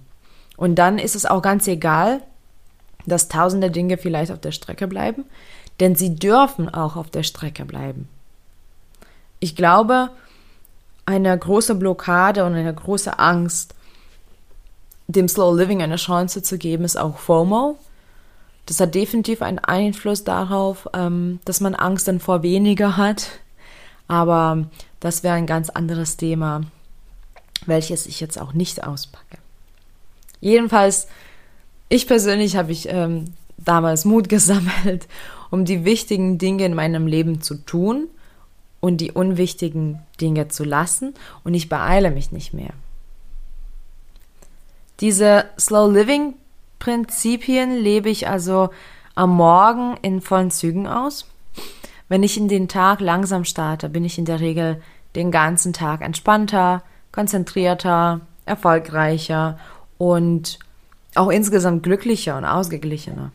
Und 0.57 0.77
dann 0.77 0.99
ist 0.99 1.17
es 1.17 1.27
auch 1.27 1.43
ganz 1.43 1.67
egal, 1.67 2.23
dass 3.07 3.29
tausende 3.29 3.71
Dinge 3.71 3.99
vielleicht 3.99 4.31
auf 4.31 4.41
der 4.41 4.53
Strecke 4.53 4.87
bleiben, 4.87 5.25
denn 5.81 5.95
sie 5.95 6.15
dürfen 6.15 6.73
auch 6.73 6.97
auf 6.97 7.11
der 7.11 7.23
Strecke 7.23 7.65
bleiben. 7.65 8.09
Ich 9.41 9.57
glaube, 9.57 10.11
eine 11.07 11.37
große 11.37 11.75
Blockade 11.75 12.45
und 12.45 12.55
eine 12.55 12.73
große 12.73 13.19
Angst, 13.19 13.75
dem 15.07 15.29
Slow 15.29 15.57
Living 15.57 15.83
eine 15.83 15.97
Chance 15.97 16.43
zu 16.43 16.59
geben, 16.59 16.85
ist 16.85 16.97
auch 16.97 17.19
FOMO. 17.19 17.79
Das 18.67 18.81
hat 18.81 18.95
definitiv 18.95 19.43
einen 19.43 19.59
Einfluss 19.59 20.25
darauf, 20.25 20.89
ähm, 20.95 21.41
dass 21.45 21.61
man 21.61 21.75
Angst 21.75 22.09
dann 22.09 22.21
vor 22.21 22.43
weniger 22.43 22.97
hat. 22.97 23.29
Aber 24.09 24.67
das 25.01 25.23
wäre 25.23 25.35
ein 25.35 25.47
ganz 25.47 25.71
anderes 25.71 26.17
Thema, 26.17 26.63
welches 27.67 28.07
ich 28.07 28.21
jetzt 28.21 28.41
auch 28.41 28.55
nicht 28.55 28.85
auspacke. 28.85 29.39
Jedenfalls, 30.41 31.09
ich 31.89 32.07
persönlich 32.07 32.57
habe 32.57 32.73
ich 32.73 32.89
ähm, 32.89 33.27
damals 33.59 34.05
Mut 34.05 34.29
gesammelt, 34.31 35.09
um 35.51 35.65
die 35.65 35.85
wichtigen 35.85 36.39
Dinge 36.39 36.65
in 36.65 36.75
meinem 36.75 37.07
Leben 37.07 37.43
zu 37.43 37.57
tun 37.57 38.09
und 38.81 38.99
die 38.99 39.13
unwichtigen 39.13 40.01
Dinge 40.21 40.49
zu 40.49 40.65
lassen 40.65 41.15
und 41.43 41.55
ich 41.55 41.69
beeile 41.69 42.11
mich 42.11 42.33
nicht 42.33 42.53
mehr. 42.53 42.73
Diese 45.01 45.47
Slow 45.59 45.93
Living 45.93 46.35
Prinzipien 46.79 47.79
lebe 47.79 48.11
ich 48.11 48.29
also 48.29 48.71
am 49.15 49.31
Morgen 49.31 49.97
in 50.03 50.21
vollen 50.21 50.51
Zügen 50.51 50.87
aus. 50.87 51.27
Wenn 52.09 52.23
ich 52.23 52.37
in 52.37 52.49
den 52.49 52.69
Tag 52.69 53.01
langsam 53.01 53.45
starte, 53.45 53.89
bin 53.89 54.05
ich 54.05 54.19
in 54.19 54.25
der 54.25 54.41
Regel 54.41 54.83
den 55.17 55.31
ganzen 55.31 55.73
Tag 55.73 56.03
entspannter, 56.03 56.83
konzentrierter, 57.11 58.21
erfolgreicher 58.45 59.59
und 59.99 60.59
auch 61.15 61.31
insgesamt 61.31 61.83
glücklicher 61.83 62.37
und 62.37 62.45
ausgeglichener. 62.45 63.33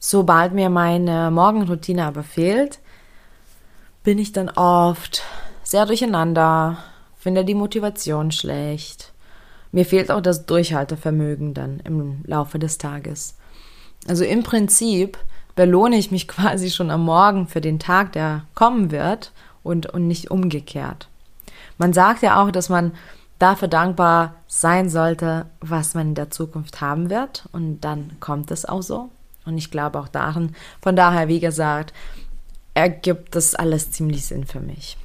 Sobald 0.00 0.52
mir 0.52 0.70
meine 0.70 1.30
Morgenroutine 1.30 2.06
aber 2.06 2.24
fehlt, 2.24 2.80
bin 4.02 4.18
ich 4.18 4.32
dann 4.32 4.48
oft 4.48 5.22
sehr 5.62 5.86
durcheinander, 5.86 6.78
finde 7.18 7.44
die 7.44 7.54
Motivation 7.54 8.32
schlecht 8.32 9.12
mir 9.72 9.84
fehlt 9.84 10.10
auch 10.10 10.20
das 10.20 10.46
Durchhaltevermögen 10.46 11.54
dann 11.54 11.80
im 11.80 12.22
Laufe 12.24 12.58
des 12.58 12.78
Tages. 12.78 13.36
Also 14.08 14.24
im 14.24 14.42
Prinzip 14.42 15.18
belohne 15.54 15.96
ich 15.96 16.10
mich 16.10 16.28
quasi 16.28 16.70
schon 16.70 16.90
am 16.90 17.04
Morgen 17.04 17.46
für 17.46 17.60
den 17.60 17.78
Tag, 17.78 18.12
der 18.12 18.44
kommen 18.54 18.90
wird 18.90 19.32
und, 19.62 19.86
und 19.86 20.08
nicht 20.08 20.30
umgekehrt. 20.30 21.08
Man 21.78 21.92
sagt 21.92 22.22
ja 22.22 22.42
auch, 22.42 22.50
dass 22.50 22.68
man 22.68 22.92
dafür 23.38 23.68
dankbar 23.68 24.34
sein 24.46 24.90
sollte, 24.90 25.46
was 25.60 25.94
man 25.94 26.08
in 26.08 26.14
der 26.14 26.30
Zukunft 26.30 26.80
haben 26.80 27.08
wird 27.10 27.48
und 27.52 27.80
dann 27.80 28.16
kommt 28.20 28.50
es 28.50 28.66
auch 28.66 28.82
so. 28.82 29.08
Und 29.46 29.56
ich 29.56 29.70
glaube 29.70 29.98
auch 29.98 30.08
darin, 30.08 30.54
von 30.82 30.94
daher, 30.94 31.28
wie 31.28 31.40
gesagt, 31.40 31.94
ergibt 32.74 33.34
das 33.34 33.54
alles 33.54 33.90
ziemlich 33.90 34.26
Sinn 34.26 34.46
für 34.46 34.60
mich. 34.60 34.96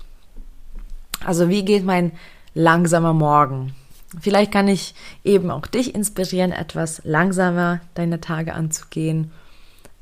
Also 1.23 1.49
wie 1.49 1.63
geht 1.63 1.85
mein 1.85 2.11
langsamer 2.53 3.13
Morgen? 3.13 3.73
Vielleicht 4.19 4.51
kann 4.51 4.67
ich 4.67 4.93
eben 5.23 5.51
auch 5.51 5.65
dich 5.65 5.95
inspirieren, 5.95 6.51
etwas 6.51 7.01
langsamer 7.03 7.81
deine 7.95 8.21
Tage 8.21 8.53
anzugehen. 8.53 9.31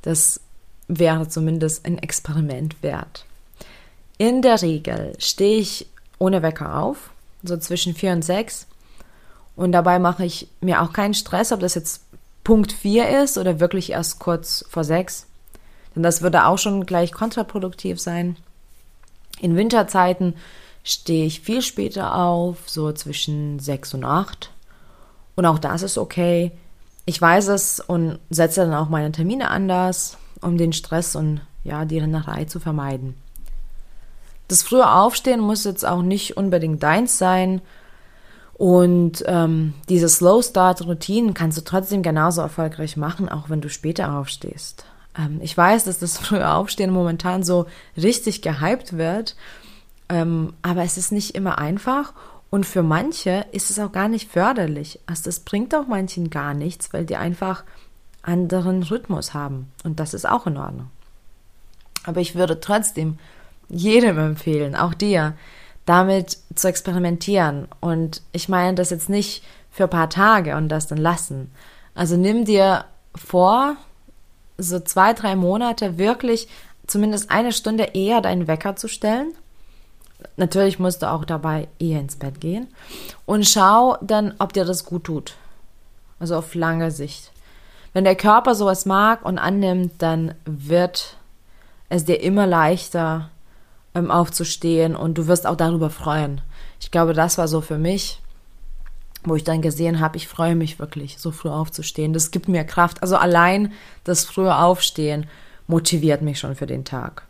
Das 0.01 0.41
wäre 0.87 1.27
zumindest 1.27 1.85
ein 1.85 1.97
Experiment 1.97 2.81
wert. 2.83 3.25
In 4.17 4.41
der 4.41 4.61
Regel 4.61 5.13
stehe 5.19 5.59
ich 5.59 5.87
ohne 6.19 6.41
Wecker 6.41 6.77
auf, 6.77 7.11
so 7.43 7.57
zwischen 7.57 7.95
vier 7.95 8.11
und 8.11 8.23
sechs. 8.23 8.67
Und 9.55 9.71
dabei 9.71 9.99
mache 9.99 10.25
ich 10.25 10.47
mir 10.61 10.81
auch 10.81 10.93
keinen 10.93 11.13
Stress, 11.13 11.51
ob 11.51 11.59
das 11.59 11.75
jetzt 11.75 12.03
Punkt 12.43 12.71
vier 12.71 13.21
ist 13.23 13.37
oder 13.37 13.59
wirklich 13.59 13.91
erst 13.91 14.19
kurz 14.19 14.65
vor 14.69 14.83
sechs. 14.83 15.27
Denn 15.95 16.03
das 16.03 16.21
würde 16.21 16.45
auch 16.45 16.57
schon 16.57 16.85
gleich 16.85 17.11
kontraproduktiv 17.11 17.99
sein. 17.99 18.35
In 19.39 19.55
Winterzeiten 19.55 20.35
stehe 20.83 21.25
ich 21.25 21.41
viel 21.41 21.61
später 21.61 22.15
auf, 22.15 22.69
so 22.69 22.91
zwischen 22.91 23.59
sechs 23.59 23.93
und 23.93 24.03
acht. 24.03 24.51
Und 25.35 25.45
auch 25.45 25.59
das 25.59 25.81
ist 25.81 25.97
okay. 25.97 26.51
Ich 27.05 27.19
weiß 27.19 27.47
es 27.47 27.79
und 27.79 28.19
setze 28.29 28.61
dann 28.61 28.73
auch 28.73 28.89
meine 28.89 29.11
Termine 29.11 29.49
anders, 29.49 30.17
um 30.41 30.57
den 30.57 30.73
Stress 30.73 31.15
und 31.15 31.41
ja, 31.63 31.85
die 31.85 31.99
Rennerei 31.99 32.45
zu 32.45 32.59
vermeiden. 32.59 33.15
Das 34.47 34.61
frühe 34.61 34.89
Aufstehen 34.89 35.39
muss 35.39 35.63
jetzt 35.63 35.85
auch 35.85 36.01
nicht 36.01 36.37
unbedingt 36.37 36.83
deins 36.83 37.17
sein. 37.17 37.61
Und 38.53 39.23
ähm, 39.25 39.73
diese 39.89 40.07
Slow 40.07 40.43
Start 40.43 40.85
Routinen 40.85 41.33
kannst 41.33 41.57
du 41.57 41.63
trotzdem 41.63 42.03
genauso 42.03 42.41
erfolgreich 42.41 42.97
machen, 42.97 43.27
auch 43.29 43.49
wenn 43.49 43.61
du 43.61 43.69
später 43.69 44.13
aufstehst. 44.13 44.85
Ähm, 45.17 45.39
ich 45.41 45.57
weiß, 45.57 45.85
dass 45.85 45.99
das 45.99 46.17
frühe 46.19 46.47
Aufstehen 46.47 46.91
momentan 46.91 47.43
so 47.43 47.65
richtig 47.97 48.41
gehypt 48.41 48.97
wird 48.97 49.35
ähm, 50.09 50.53
aber 50.61 50.83
es 50.83 50.97
ist 50.97 51.11
nicht 51.11 51.35
immer 51.35 51.57
einfach 51.57 52.13
und 52.49 52.65
für 52.65 52.83
manche 52.83 53.47
ist 53.51 53.71
es 53.71 53.79
auch 53.79 53.91
gar 53.91 54.07
nicht 54.07 54.31
förderlich. 54.31 54.99
Also 55.07 55.23
das 55.23 55.39
bringt 55.39 55.73
auch 55.73 55.87
manchen 55.87 56.29
gar 56.29 56.53
nichts, 56.53 56.93
weil 56.93 57.03
die 57.03 57.15
einfach 57.15 57.63
anderen 58.21 58.83
Rhythmus 58.83 59.33
haben. 59.33 59.71
Und 59.83 59.99
das 59.99 60.13
ist 60.13 60.29
auch 60.29 60.45
in 60.45 60.57
Ordnung. 60.57 60.91
Aber 62.05 62.21
ich 62.21 62.35
würde 62.35 62.59
trotzdem 62.59 63.17
jedem 63.69 64.19
empfehlen, 64.19 64.75
auch 64.75 64.93
dir, 64.93 65.33
damit 65.85 66.37
zu 66.53 66.67
experimentieren. 66.67 67.67
Und 67.79 68.21
ich 68.31 68.49
meine 68.49 68.75
das 68.75 68.91
jetzt 68.91 69.09
nicht 69.09 69.43
für 69.71 69.85
ein 69.85 69.89
paar 69.89 70.11
Tage 70.11 70.55
und 70.55 70.69
das 70.69 70.85
dann 70.85 70.99
lassen. 70.99 71.51
Also 71.95 72.17
nimm 72.17 72.45
dir 72.45 72.85
vor, 73.15 73.77
so 74.59 74.79
zwei, 74.79 75.13
drei 75.13 75.35
Monate 75.35 75.97
wirklich 75.97 76.47
zumindest 76.85 77.31
eine 77.31 77.51
Stunde 77.51 77.83
eher 77.95 78.21
deinen 78.21 78.47
Wecker 78.47 78.75
zu 78.75 78.87
stellen 78.87 79.33
Natürlich 80.37 80.79
musst 80.79 81.01
du 81.01 81.11
auch 81.11 81.25
dabei 81.25 81.67
eher 81.79 81.99
ins 81.99 82.15
Bett 82.15 82.39
gehen. 82.41 82.67
Und 83.25 83.47
schau 83.47 83.97
dann, 84.01 84.33
ob 84.39 84.53
dir 84.53 84.65
das 84.65 84.85
gut 84.85 85.05
tut. 85.05 85.35
Also 86.19 86.35
auf 86.37 86.55
lange 86.55 86.91
Sicht. 86.91 87.31
Wenn 87.93 88.03
der 88.03 88.15
Körper 88.15 88.55
sowas 88.55 88.85
mag 88.85 89.23
und 89.25 89.37
annimmt, 89.37 89.93
dann 89.99 90.33
wird 90.45 91.17
es 91.89 92.05
dir 92.05 92.21
immer 92.21 92.47
leichter 92.47 93.29
ähm, 93.93 94.09
aufzustehen 94.09 94.95
und 94.95 95.17
du 95.17 95.27
wirst 95.27 95.45
auch 95.45 95.57
darüber 95.57 95.89
freuen. 95.89 96.41
Ich 96.79 96.91
glaube, 96.91 97.13
das 97.13 97.37
war 97.37 97.47
so 97.47 97.61
für 97.61 97.77
mich, 97.77 98.19
wo 99.23 99.35
ich 99.35 99.43
dann 99.43 99.61
gesehen 99.61 99.99
habe, 99.99 100.17
ich 100.17 100.27
freue 100.27 100.55
mich 100.55 100.79
wirklich, 100.79 101.17
so 101.19 101.31
früh 101.31 101.49
aufzustehen. 101.49 102.13
Das 102.13 102.31
gibt 102.31 102.47
mir 102.47 102.63
Kraft. 102.63 103.01
Also 103.01 103.15
allein 103.15 103.71
das 104.03 104.25
frühe 104.25 104.55
Aufstehen 104.55 105.27
motiviert 105.67 106.21
mich 106.21 106.39
schon 106.39 106.55
für 106.55 106.65
den 106.65 106.83
Tag 106.83 107.23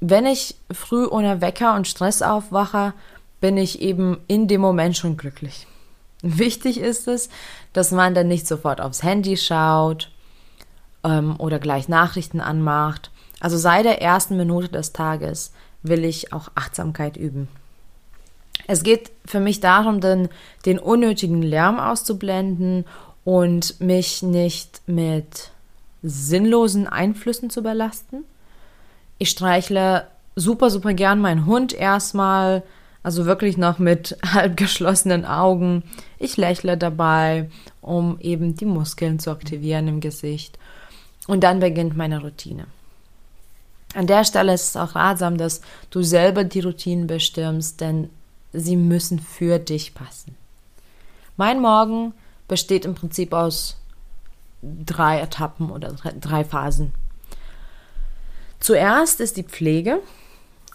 wenn 0.00 0.26
ich 0.26 0.56
früh 0.70 1.06
ohne 1.06 1.40
Wecker 1.40 1.74
und 1.74 1.88
Stress 1.88 2.22
aufwache, 2.22 2.92
bin 3.40 3.56
ich 3.56 3.80
eben 3.80 4.18
in 4.28 4.48
dem 4.48 4.60
Moment 4.60 4.96
schon 4.96 5.16
glücklich. 5.16 5.66
Wichtig 6.22 6.80
ist 6.80 7.08
es, 7.08 7.28
dass 7.72 7.90
man 7.90 8.14
dann 8.14 8.28
nicht 8.28 8.46
sofort 8.46 8.80
aufs 8.80 9.02
Handy 9.02 9.36
schaut 9.36 10.10
ähm, 11.04 11.36
oder 11.38 11.58
gleich 11.58 11.88
Nachrichten 11.88 12.40
anmacht. 12.40 13.10
Also 13.40 13.56
seit 13.58 13.84
der 13.84 14.00
ersten 14.00 14.36
Minute 14.36 14.68
des 14.68 14.92
Tages 14.92 15.52
will 15.82 16.04
ich 16.04 16.32
auch 16.32 16.48
Achtsamkeit 16.54 17.16
üben. 17.16 17.48
Es 18.66 18.82
geht 18.82 19.12
für 19.24 19.40
mich 19.40 19.60
darum, 19.60 20.00
den, 20.00 20.28
den 20.64 20.78
unnötigen 20.78 21.42
Lärm 21.42 21.78
auszublenden 21.78 22.84
und 23.24 23.80
mich 23.80 24.22
nicht 24.22 24.82
mit 24.86 25.50
sinnlosen 26.02 26.86
Einflüssen 26.86 27.50
zu 27.50 27.62
belasten. 27.62 28.24
Ich 29.18 29.30
streichle 29.30 30.06
super, 30.34 30.70
super 30.70 30.94
gern 30.94 31.20
meinen 31.20 31.46
Hund 31.46 31.72
erstmal, 31.72 32.62
also 33.02 33.24
wirklich 33.24 33.56
noch 33.56 33.78
mit 33.78 34.16
halb 34.32 34.56
geschlossenen 34.56 35.24
Augen. 35.24 35.82
Ich 36.18 36.36
lächle 36.36 36.76
dabei, 36.76 37.50
um 37.80 38.18
eben 38.20 38.54
die 38.54 38.66
Muskeln 38.66 39.18
zu 39.18 39.30
aktivieren 39.30 39.88
im 39.88 40.00
Gesicht. 40.00 40.58
Und 41.26 41.42
dann 41.42 41.60
beginnt 41.60 41.96
meine 41.96 42.20
Routine. 42.20 42.66
An 43.94 44.06
der 44.06 44.24
Stelle 44.24 44.52
ist 44.52 44.70
es 44.70 44.76
auch 44.76 44.94
ratsam, 44.94 45.38
dass 45.38 45.62
du 45.90 46.02
selber 46.02 46.44
die 46.44 46.60
Routinen 46.60 47.06
bestimmst, 47.06 47.80
denn 47.80 48.10
sie 48.52 48.76
müssen 48.76 49.18
für 49.18 49.58
dich 49.58 49.94
passen. 49.94 50.36
Mein 51.36 51.60
Morgen 51.60 52.12
besteht 52.48 52.84
im 52.84 52.94
Prinzip 52.94 53.32
aus 53.32 53.76
drei 54.62 55.20
Etappen 55.20 55.70
oder 55.70 55.92
drei 56.20 56.44
Phasen. 56.44 56.92
Zuerst 58.60 59.20
ist 59.20 59.36
die 59.36 59.44
Pflege, 59.44 60.00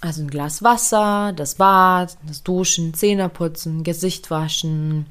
also 0.02 0.22
ein 0.22 0.30
Glas 0.30 0.64
Wasser, 0.64 1.34
das 1.36 1.56
Bad, 1.56 2.18
das 2.28 2.44
Duschen, 2.44 2.94
Zähne 2.94 3.30
putzen, 3.30 3.84
Gesicht 3.84 4.32
waschen, 4.32 5.06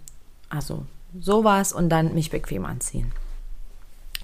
also 0.49 0.85
sowas 1.21 1.73
und 1.73 1.89
dann 1.89 2.15
mich 2.15 2.31
bequem 2.31 2.65
anziehen. 2.65 3.13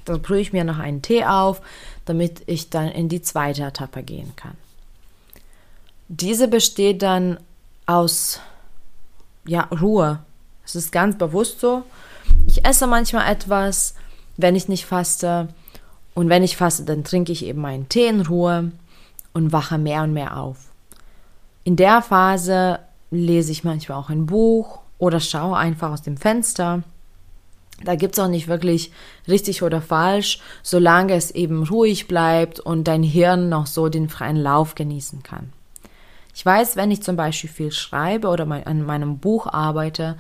Dann 0.05 0.23
brühe 0.23 0.41
ich 0.41 0.53
mir 0.53 0.65
noch 0.65 0.79
einen 0.79 1.03
Tee 1.03 1.25
auf, 1.25 1.61
damit 2.05 2.43
ich 2.47 2.71
dann 2.71 2.89
in 2.89 3.09
die 3.09 3.23
zweite 3.23 3.65
Etappe 3.65 4.03
gehen 4.03 4.35
kann. 4.37 4.57
Diese 6.09 6.47
besteht 6.47 7.03
dann 7.03 7.39
aus 7.87 8.41
ja, 9.47 9.63
Ruhe. 9.63 10.21
Es 10.65 10.77
ist 10.77 10.93
ganz 10.93 11.19
bewusst 11.19 11.61
so. 11.61 11.83
Ich 12.47 12.65
esse 12.65 12.87
manchmal 12.87 13.31
etwas, 13.31 13.95
wenn 14.37 14.57
ich 14.57 14.69
nicht 14.69 14.87
faste. 14.87 15.49
Und 16.17 16.31
wenn 16.31 16.43
ich 16.43 16.57
faste, 16.57 16.85
dann 16.85 17.05
trinke 17.05 17.31
ich 17.31 17.45
eben 17.45 17.61
meinen 17.61 17.91
Tee 17.91 18.07
in 18.07 18.23
Ruhe 18.23 18.73
und 19.35 19.53
wache 19.53 19.77
mehr 19.77 20.03
und 20.03 20.15
mehr 20.15 20.39
auf. 20.39 20.73
In 21.63 21.77
der 21.77 22.01
Phase 22.01 22.79
lese 23.11 23.53
ich 23.53 23.65
manchmal 23.65 23.99
auch 23.99 24.09
ein 24.09 24.25
Buch 24.25 24.81
oder 24.97 25.21
schaue 25.21 25.59
einfach 25.59 25.91
aus 25.93 26.01
dem 26.01 26.17
Fenster. 26.17 26.83
Da 27.85 27.97
gibt 27.97 28.15
es 28.15 28.19
auch 28.19 28.29
nicht 28.29 28.49
wirklich 28.49 28.93
richtig 29.29 29.63
oder 29.63 29.83
falsch, 29.83 30.41
solange 30.63 31.13
es 31.13 31.33
eben 31.33 31.65
ruhig 31.65 32.09
bleibt 32.09 32.61
und 32.61 32.89
dein 32.89 33.03
Hirn 33.03 33.51
noch 33.51 33.67
so 33.67 33.91
den 33.91 34.09
freien 34.09 34.37
Lauf 34.37 34.75
genießen 34.75 35.23
kann. 35.23 35.53
Ich 36.35 36.47
weiß, 36.47 36.77
wenn 36.77 36.91
ich 36.91 37.03
zum 37.03 37.17
Beispiel 37.17 37.51
viel 37.51 37.73
schreibe 37.73 38.29
oder 38.29 38.51
an 38.65 38.87
meinem 38.87 39.19
Buch 39.19 39.49
arbeite, 39.49 40.17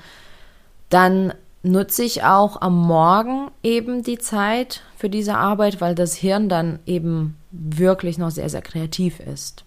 dann 0.91 1.33
nutze 1.67 2.05
ich 2.05 2.23
auch 2.23 2.61
am 2.61 2.77
Morgen 2.77 3.51
eben 3.63 4.03
die 4.03 4.19
Zeit 4.19 4.83
für 4.97 5.11
diese 5.11 5.37
Arbeit, 5.37 5.81
weil 5.81 5.95
das 5.95 6.15
Hirn 6.15 6.49
dann 6.49 6.79
eben 6.87 7.37
wirklich 7.51 8.19
noch 8.19 8.31
sehr, 8.31 8.49
sehr 8.49 8.63
kreativ 8.63 9.21
ist. 9.21 9.65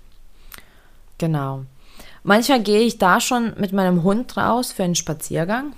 Genau. 1.18 1.65
Manchmal 2.24 2.62
gehe 2.62 2.82
ich 2.82 2.98
da 2.98 3.20
schon 3.20 3.53
mit 3.58 3.74
meinem 3.74 4.03
Hund 4.03 4.36
raus 4.38 4.72
für 4.72 4.84
einen 4.84 4.96
Spaziergang. 4.96 5.74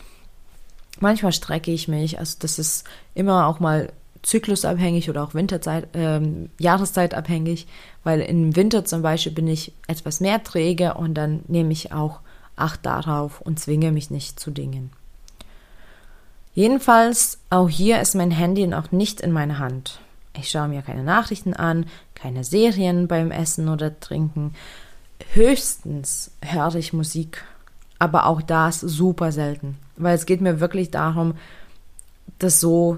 Manchmal 1.00 1.34
strecke 1.34 1.72
ich 1.72 1.88
mich. 1.88 2.20
Also 2.20 2.38
das 2.40 2.60
ist 2.60 2.86
immer 3.16 3.48
auch 3.48 3.60
mal 3.60 3.92
zyklusabhängig 4.22 5.10
oder 5.10 5.24
auch 5.24 5.34
Winterzeit, 5.34 5.88
ähm, 5.94 6.50
Jahreszeitabhängig, 6.60 7.68
weil 8.04 8.22
im 8.22 8.56
Winter 8.56 8.86
zum 8.86 9.01
Beispiel 9.01 9.32
bin 9.32 9.48
ich 9.48 9.74
etwas 9.88 10.20
mehr 10.20 10.44
träge 10.44 10.94
und 10.94 11.16
dann 11.16 11.42
nehme 11.48 11.72
ich 11.72 11.92
auch 11.92 12.20
Acht 12.56 12.86
darauf 12.86 13.42
und 13.42 13.60
zwinge 13.60 13.92
mich 13.92 14.12
nicht 14.12 14.40
zu 14.40 14.51
Dingen. 14.51 14.92
Jedenfalls, 16.53 17.39
auch 17.50 17.70
hier 17.70 18.01
ist 18.01 18.16
mein 18.16 18.31
Handy 18.31 18.68
noch 18.68 18.92
nicht 18.92 19.22
in 19.22 19.31
meiner 19.31 19.59
Hand. 19.59 20.00
Ich 20.37 20.50
schaue 20.50 20.68
mir 20.68 20.81
keine 20.81 21.03
Nachrichten 21.03 21.53
an, 21.53 21.85
keine 22.16 22.44
Serien 22.44 23.07
beim 23.07 23.31
Essen 23.31 23.70
oder 23.70 24.00
Trinken. 24.00 24.53
Höchstens 25.33 26.31
höre 26.42 26.75
ich 26.75 26.94
Musik, 26.94 27.44
aber 28.00 28.25
auch 28.25 28.42
das 28.42 28.81
super 28.81 29.31
selten, 29.31 29.77
weil 29.96 30.16
es 30.16 30.25
geht 30.25 30.42
mir 30.42 30.59
wirklich 30.59 30.92
darum, 30.92 31.35
das 32.40 32.59
so 32.59 32.98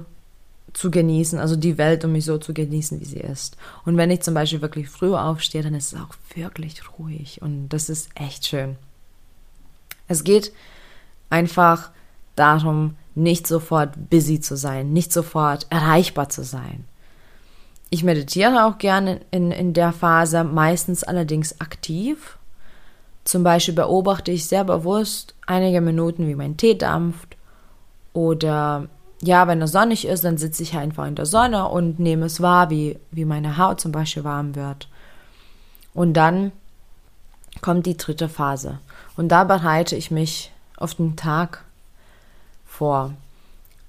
zu 0.74 0.90
genießen, 0.90 1.40
also 1.40 1.56
die 1.56 1.78
Welt 1.78 2.04
um 2.04 2.14
mich 2.14 2.26
so 2.26 2.38
zu 2.38 2.54
genießen, 2.54 3.00
wie 3.00 3.06
sie 3.06 3.20
ist. 3.20 3.58
Und 3.86 3.98
wenn 3.98 4.10
ich 4.10 4.22
zum 4.22 4.34
Beispiel 4.34 4.62
wirklich 4.62 4.90
früh 4.90 5.14
aufstehe, 5.14 5.62
dann 5.62 5.76
ist 5.76 5.94
es 5.94 6.00
auch 6.00 6.16
wirklich 6.36 6.82
ruhig 6.98 7.42
und 7.42 7.70
das 7.70 7.90
ist 7.90 8.10
echt 8.16 8.48
schön. 8.48 8.78
Es 10.08 10.24
geht 10.24 10.52
einfach 11.30 11.92
darum, 12.36 12.96
nicht 13.16 13.48
sofort 13.48 14.10
busy 14.10 14.40
zu 14.40 14.56
sein, 14.56 14.94
nicht 14.94 15.14
sofort 15.14 15.68
erreichbar 15.70 16.30
zu 16.30 16.44
sein. 16.44 16.86
Ich 17.90 18.04
meditiere 18.04 18.66
auch 18.66 18.80
gerne 18.80 19.22
in, 19.30 19.52
in 19.52 19.74
der 19.74 19.94
Phase, 19.94 20.44
meistens 20.44 21.04
allerdings 21.04 21.62
aktiv. 21.62 22.38
Zum 23.24 23.44
Beispiel 23.44 23.76
beobachte 23.76 24.32
ich 24.32 24.48
sehr 24.48 24.64
bewusst 24.64 25.36
einige 25.46 25.80
Minuten, 25.80 26.28
wie 26.28 26.36
mein 26.36 26.58
Tee 26.58 26.76
dampft. 26.76 27.38
Oder 28.14 28.88
ja, 29.22 29.48
wenn 29.48 29.62
es 29.62 29.72
sonnig 29.72 30.06
ist, 30.06 30.24
dann 30.24 30.38
sitze 30.38 30.64
ich 30.64 30.76
einfach 30.76 31.06
in 31.06 31.16
der 31.16 31.26
Sonne 31.26 31.68
und 31.68 32.00
nehme 32.00 32.26
es 32.26 32.42
wahr, 32.42 32.70
wie, 32.70 33.00
wie 33.12 33.26
meine 33.26 33.58
Haut 33.58 33.80
zum 33.80 33.92
Beispiel 33.92 34.24
warm 34.24 34.56
wird. 34.56 34.90
Und 35.94 36.14
dann 36.14 36.52
kommt 37.62 37.86
die 37.86 37.98
dritte 37.98 38.28
Phase. 38.28 38.80
Und 39.16 39.30
da 39.30 39.44
bereite 39.44 39.96
ich 39.96 40.12
mich 40.12 40.52
auf 40.78 40.96
den 40.96 41.16
Tag 41.16 41.64
vor. 42.74 43.14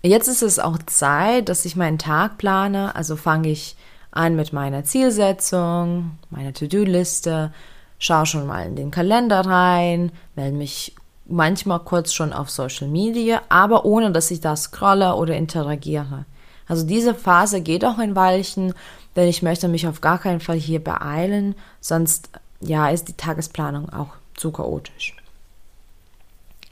Jetzt 0.03 0.29
ist 0.29 0.42
es 0.42 0.59
auch 0.59 0.79
Zeit, 0.87 1.49
dass 1.49 1.64
ich 1.64 1.77
meinen 1.77 1.99
Tag 1.99 2.37
plane. 2.37 2.94
Also 2.94 3.16
fange 3.16 3.49
ich 3.49 3.77
an 4.11 4.37
mit 4.37 4.53
meiner 4.53 4.85
Zielsetzung, 4.85 6.18
meiner 6.31 6.53
To-Do-Liste, 6.53 7.53
schaue 7.99 8.27
schon 8.27 8.47
mal 8.47 8.66
in 8.66 8.77
den 8.77 8.90
Kalender 8.90 9.40
rein, 9.40 10.12
melde 10.37 10.57
mich 10.57 10.94
manchmal 11.27 11.81
kurz 11.81 12.12
schon 12.12 12.33
auf 12.33 12.51
Social 12.51 12.87
Media, 12.88 13.40
aber 13.49 13.87
ohne 13.87 14.12
dass 14.12 14.31
ich 14.31 14.40
da 14.40 14.55
scrolle 14.57 15.14
oder 15.14 15.37
interagiere. 15.37 16.27
Also 16.68 16.87
diese 16.87 17.14
Phase 17.14 17.62
geht 17.62 17.85
auch 17.85 17.99
in 17.99 18.14
Weilchen, 18.14 18.75
denn 19.16 19.29
ich 19.29 19.42
möchte 19.42 19.68
mich 19.68 19.87
auf 19.88 20.01
gar 20.01 20.18
keinen 20.18 20.40
Fall 20.40 20.59
hier 20.59 20.85
beeilen, 20.85 21.55
sonst 21.81 22.29
ja 22.61 22.88
ist 22.90 23.09
die 23.09 23.16
Tagesplanung 23.16 23.90
auch 23.90 24.11
zu 24.35 24.53
chaotisch. 24.53 25.16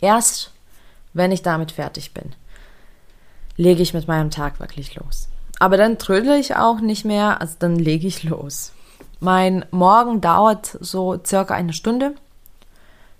Erst 0.00 0.52
wenn 1.14 1.32
ich 1.32 1.42
damit 1.42 1.72
fertig 1.72 2.14
bin, 2.14 2.34
lege 3.56 3.82
ich 3.82 3.94
mit 3.94 4.08
meinem 4.08 4.30
Tag 4.30 4.60
wirklich 4.60 4.94
los. 4.94 5.28
Aber 5.58 5.76
dann 5.76 5.98
trödle 5.98 6.38
ich 6.38 6.56
auch 6.56 6.80
nicht 6.80 7.04
mehr, 7.04 7.40
also 7.40 7.56
dann 7.58 7.76
lege 7.76 8.06
ich 8.06 8.24
los. 8.24 8.72
Mein 9.20 9.64
Morgen 9.70 10.20
dauert 10.20 10.78
so 10.80 11.18
circa 11.24 11.54
eine 11.54 11.72
Stunde. 11.72 12.14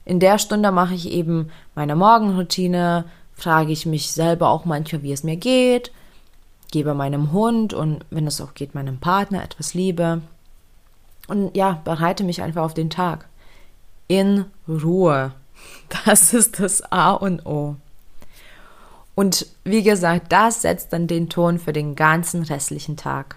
In 0.04 0.18
der 0.18 0.38
Stunde 0.38 0.72
mache 0.72 0.94
ich 0.94 1.10
eben 1.10 1.50
meine 1.76 1.94
Morgenroutine, 1.94 3.04
frage 3.34 3.72
ich 3.72 3.86
mich 3.86 4.10
selber 4.10 4.48
auch 4.48 4.64
manchmal, 4.64 5.02
wie 5.02 5.12
es 5.12 5.22
mir 5.22 5.36
geht, 5.36 5.92
gebe 6.72 6.94
meinem 6.94 7.30
Hund 7.32 7.72
und 7.72 8.04
wenn 8.10 8.26
es 8.26 8.40
auch 8.40 8.54
geht, 8.54 8.74
meinem 8.74 8.98
Partner 8.98 9.44
etwas 9.44 9.74
Liebe. 9.74 10.22
Und 11.28 11.56
ja, 11.56 11.80
bereite 11.84 12.24
mich 12.24 12.42
einfach 12.42 12.62
auf 12.62 12.74
den 12.74 12.90
Tag. 12.90 13.28
In 14.08 14.46
Ruhe. 14.66 15.32
Das 16.06 16.32
ist 16.32 16.58
das 16.58 16.82
A 16.90 17.12
und 17.12 17.44
O. 17.44 17.76
Und 19.14 19.46
wie 19.64 19.82
gesagt, 19.82 20.32
das 20.32 20.62
setzt 20.62 20.92
dann 20.92 21.06
den 21.06 21.28
Ton 21.28 21.58
für 21.58 21.72
den 21.72 21.94
ganzen 21.96 22.42
restlichen 22.42 22.96
Tag. 22.96 23.36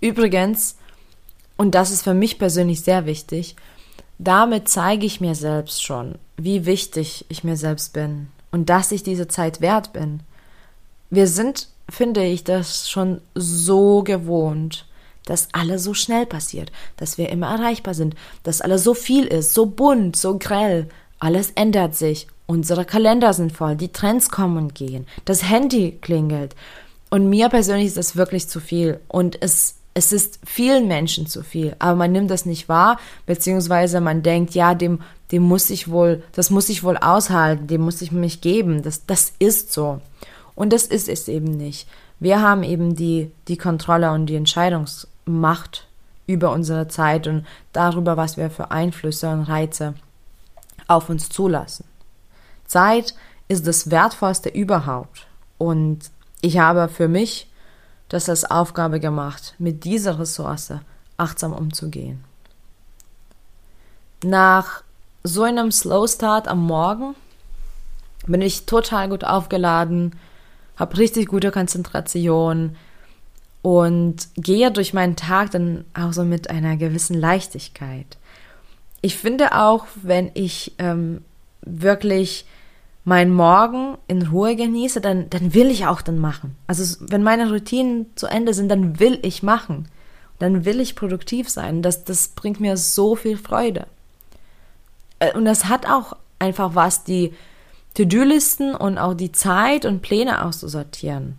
Übrigens, 0.00 0.76
und 1.56 1.74
das 1.74 1.90
ist 1.90 2.02
für 2.02 2.14
mich 2.14 2.38
persönlich 2.38 2.82
sehr 2.82 3.04
wichtig, 3.04 3.56
damit 4.18 4.68
zeige 4.68 5.06
ich 5.06 5.20
mir 5.20 5.34
selbst 5.34 5.82
schon, 5.82 6.16
wie 6.36 6.66
wichtig 6.66 7.24
ich 7.28 7.42
mir 7.42 7.56
selbst 7.56 7.92
bin 7.92 8.28
und 8.50 8.70
dass 8.70 8.92
ich 8.92 9.02
diese 9.02 9.28
Zeit 9.28 9.60
wert 9.60 9.92
bin. 9.92 10.20
Wir 11.10 11.26
sind, 11.26 11.68
finde 11.88 12.24
ich, 12.24 12.44
das 12.44 12.88
schon 12.88 13.20
so 13.34 14.02
gewohnt, 14.02 14.86
dass 15.26 15.48
alles 15.52 15.84
so 15.84 15.94
schnell 15.94 16.26
passiert, 16.26 16.72
dass 16.96 17.18
wir 17.18 17.28
immer 17.28 17.48
erreichbar 17.48 17.94
sind, 17.94 18.14
dass 18.42 18.60
alles 18.60 18.84
so 18.84 18.94
viel 18.94 19.26
ist, 19.26 19.54
so 19.54 19.66
bunt, 19.66 20.16
so 20.16 20.38
grell, 20.38 20.88
alles 21.20 21.52
ändert 21.52 21.94
sich. 21.94 22.26
Unsere 22.46 22.84
Kalender 22.84 23.32
sind 23.32 23.52
voll, 23.52 23.76
die 23.76 23.92
Trends 23.92 24.30
kommen 24.30 24.56
und 24.56 24.74
gehen, 24.74 25.06
das 25.24 25.48
Handy 25.48 25.98
klingelt. 26.00 26.56
Und 27.10 27.28
mir 27.28 27.48
persönlich 27.48 27.86
ist 27.86 27.96
das 27.96 28.16
wirklich 28.16 28.48
zu 28.48 28.58
viel. 28.58 28.98
Und 29.06 29.40
es, 29.40 29.76
es 29.94 30.12
ist 30.12 30.40
vielen 30.44 30.88
Menschen 30.88 31.26
zu 31.26 31.42
viel. 31.42 31.76
Aber 31.78 31.96
man 31.96 32.12
nimmt 32.12 32.30
das 32.30 32.46
nicht 32.46 32.68
wahr, 32.68 32.98
beziehungsweise 33.26 34.00
man 34.00 34.22
denkt, 34.22 34.54
ja, 34.54 34.74
dem, 34.74 35.00
dem 35.30 35.42
muss 35.42 35.70
ich 35.70 35.90
wohl, 35.90 36.22
das 36.32 36.50
muss 36.50 36.68
ich 36.68 36.82
wohl 36.82 36.96
aushalten, 36.96 37.66
dem 37.66 37.82
muss 37.82 38.02
ich 38.02 38.10
mich 38.10 38.40
geben. 38.40 38.82
Das, 38.82 39.06
das 39.06 39.32
ist 39.38 39.72
so. 39.72 40.00
Und 40.54 40.72
das 40.72 40.86
ist 40.86 41.08
es 41.08 41.28
eben 41.28 41.56
nicht. 41.56 41.88
Wir 42.18 42.42
haben 42.42 42.62
eben 42.62 42.96
die, 42.96 43.30
die 43.48 43.56
Kontrolle 43.56 44.12
und 44.12 44.26
die 44.26 44.36
Entscheidungsmacht 44.36 45.86
über 46.26 46.52
unsere 46.52 46.86
Zeit 46.88 47.26
und 47.26 47.44
darüber, 47.72 48.16
was 48.16 48.36
wir 48.36 48.50
für 48.50 48.70
Einflüsse 48.70 49.30
und 49.30 49.42
Reize 49.42 49.94
auf 50.90 51.08
uns 51.08 51.28
zulassen. 51.28 51.84
Zeit 52.66 53.14
ist 53.48 53.66
das 53.66 53.90
Wertvollste 53.90 54.48
überhaupt. 54.48 55.26
Und 55.58 56.10
ich 56.40 56.58
habe 56.58 56.88
für 56.88 57.08
mich 57.08 57.48
das 58.08 58.28
als 58.28 58.44
Aufgabe 58.44 58.98
gemacht, 58.98 59.54
mit 59.58 59.84
dieser 59.84 60.18
Ressource 60.18 60.72
achtsam 61.16 61.52
umzugehen. 61.52 62.24
nach 64.22 64.82
so 65.22 65.42
einem 65.42 65.70
Slow 65.70 66.06
Start 66.08 66.48
am 66.48 66.66
Morgen 66.66 67.14
bin 68.26 68.42
ich 68.42 68.66
total 68.66 69.08
gut 69.08 69.24
aufgeladen, 69.24 70.16
habe 70.76 70.98
richtig 70.98 71.28
gute 71.28 71.50
Konzentration 71.50 72.76
und 73.62 74.28
gehe 74.36 74.70
durch 74.70 74.94
meinen 74.94 75.16
Tag 75.16 75.50
dann 75.50 75.84
auch 75.94 76.12
so 76.12 76.24
mit 76.24 76.50
einer 76.50 76.76
gewissen 76.76 77.18
Leichtigkeit. 77.18 78.18
Ich 79.02 79.16
finde 79.16 79.58
auch, 79.58 79.86
wenn 80.02 80.30
ich 80.34 80.74
ähm, 80.78 81.22
wirklich 81.62 82.46
meinen 83.04 83.32
Morgen 83.32 83.96
in 84.08 84.26
Ruhe 84.26 84.56
genieße, 84.56 85.00
dann, 85.00 85.30
dann 85.30 85.54
will 85.54 85.70
ich 85.70 85.86
auch 85.86 86.02
dann 86.02 86.18
machen. 86.18 86.56
Also 86.66 86.96
wenn 87.00 87.22
meine 87.22 87.50
Routinen 87.50 88.06
zu 88.14 88.26
Ende 88.26 88.52
sind, 88.54 88.68
dann 88.68 89.00
will 89.00 89.18
ich 89.22 89.42
machen. 89.42 89.88
Dann 90.38 90.64
will 90.64 90.80
ich 90.80 90.96
produktiv 90.96 91.48
sein. 91.48 91.82
Das, 91.82 92.04
das 92.04 92.28
bringt 92.28 92.60
mir 92.60 92.76
so 92.76 93.16
viel 93.16 93.36
Freude. 93.36 93.86
Äh, 95.18 95.34
und 95.36 95.44
das 95.44 95.66
hat 95.66 95.86
auch 95.86 96.16
einfach 96.38 96.74
was, 96.74 97.04
die 97.04 97.32
To-Do-Listen 97.94 98.74
und 98.74 98.98
auch 98.98 99.14
die 99.14 99.32
Zeit 99.32 99.84
und 99.84 100.02
Pläne 100.02 100.44
auszusortieren. 100.44 101.38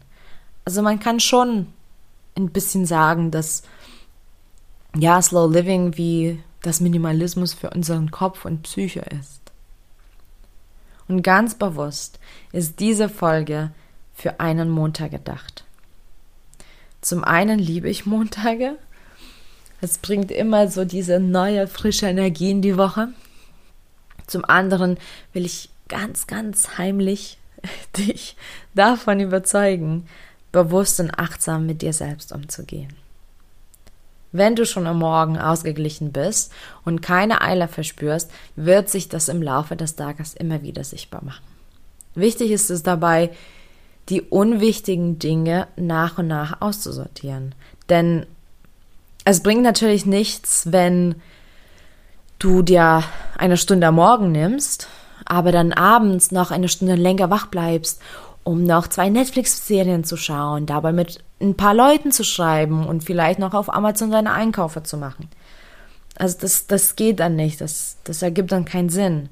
Also 0.65 0.81
man 0.81 0.99
kann 0.99 1.19
schon 1.19 1.67
ein 2.35 2.49
bisschen 2.49 2.85
sagen, 2.85 3.31
dass 3.31 3.63
ja, 4.95 5.21
Slow 5.21 5.51
Living 5.51 5.97
wie 5.97 6.43
das 6.61 6.79
Minimalismus 6.79 7.53
für 7.53 7.69
unseren 7.71 8.11
Kopf 8.11 8.45
und 8.45 8.63
Psyche 8.63 9.01
ist. 9.19 9.41
Und 11.07 11.23
ganz 11.23 11.55
bewusst 11.55 12.19
ist 12.51 12.79
diese 12.79 13.09
Folge 13.09 13.71
für 14.13 14.39
einen 14.39 14.69
Montag 14.69 15.11
gedacht. 15.11 15.65
Zum 17.01 17.23
einen 17.23 17.59
liebe 17.59 17.89
ich 17.89 18.05
Montage. 18.05 18.77
Es 19.81 19.97
bringt 19.97 20.31
immer 20.31 20.67
so 20.67 20.85
diese 20.85 21.19
neue, 21.19 21.67
frische 21.67 22.07
Energie 22.07 22.51
in 22.51 22.61
die 22.61 22.77
Woche. 22.77 23.09
Zum 24.27 24.45
anderen 24.45 24.97
will 25.33 25.45
ich 25.45 25.69
ganz, 25.89 26.27
ganz 26.27 26.77
heimlich 26.77 27.39
dich 27.97 28.37
davon 28.75 29.19
überzeugen, 29.19 30.07
bewusst 30.51 30.99
und 30.99 31.11
achtsam 31.17 31.65
mit 31.65 31.81
dir 31.81 31.93
selbst 31.93 32.31
umzugehen. 32.31 32.93
Wenn 34.31 34.55
du 34.55 34.65
schon 34.65 34.87
am 34.87 34.99
Morgen 34.99 35.37
ausgeglichen 35.37 36.11
bist 36.11 36.51
und 36.85 37.01
keine 37.01 37.41
Eile 37.41 37.67
verspürst, 37.67 38.31
wird 38.55 38.89
sich 38.89 39.09
das 39.09 39.27
im 39.27 39.41
Laufe 39.41 39.75
des 39.75 39.95
Tages 39.95 40.33
immer 40.33 40.61
wieder 40.61 40.83
sichtbar 40.83 41.23
machen. 41.23 41.43
Wichtig 42.15 42.51
ist 42.51 42.69
es 42.69 42.83
dabei, 42.83 43.31
die 44.09 44.21
unwichtigen 44.21 45.19
Dinge 45.19 45.67
nach 45.75 46.17
und 46.17 46.27
nach 46.27 46.61
auszusortieren. 46.61 47.55
Denn 47.89 48.25
es 49.25 49.43
bringt 49.43 49.63
natürlich 49.63 50.05
nichts, 50.05 50.71
wenn 50.71 51.15
du 52.39 52.61
dir 52.61 53.03
eine 53.37 53.57
Stunde 53.57 53.87
am 53.87 53.95
Morgen 53.95 54.31
nimmst, 54.31 54.87
aber 55.25 55.51
dann 55.51 55.71
abends 55.71 56.31
noch 56.31 56.51
eine 56.51 56.67
Stunde 56.67 56.95
länger 56.95 57.29
wach 57.29 57.47
bleibst 57.47 58.01
um 58.43 58.63
noch 58.63 58.87
zwei 58.87 59.09
Netflix-Serien 59.09 60.03
zu 60.03 60.17
schauen, 60.17 60.65
dabei 60.65 60.91
mit 60.91 61.23
ein 61.41 61.55
paar 61.55 61.73
Leuten 61.73 62.11
zu 62.11 62.23
schreiben 62.23 62.85
und 62.85 63.03
vielleicht 63.03 63.39
noch 63.39 63.53
auf 63.53 63.73
Amazon 63.73 64.11
deine 64.11 64.33
Einkäufe 64.33 64.83
zu 64.83 64.97
machen. 64.97 65.29
Also 66.15 66.37
das, 66.39 66.67
das 66.67 66.95
geht 66.95 67.19
dann 67.19 67.35
nicht, 67.35 67.61
das, 67.61 67.97
das 68.03 68.21
ergibt 68.21 68.51
dann 68.51 68.65
keinen 68.65 68.89
Sinn. 68.89 69.29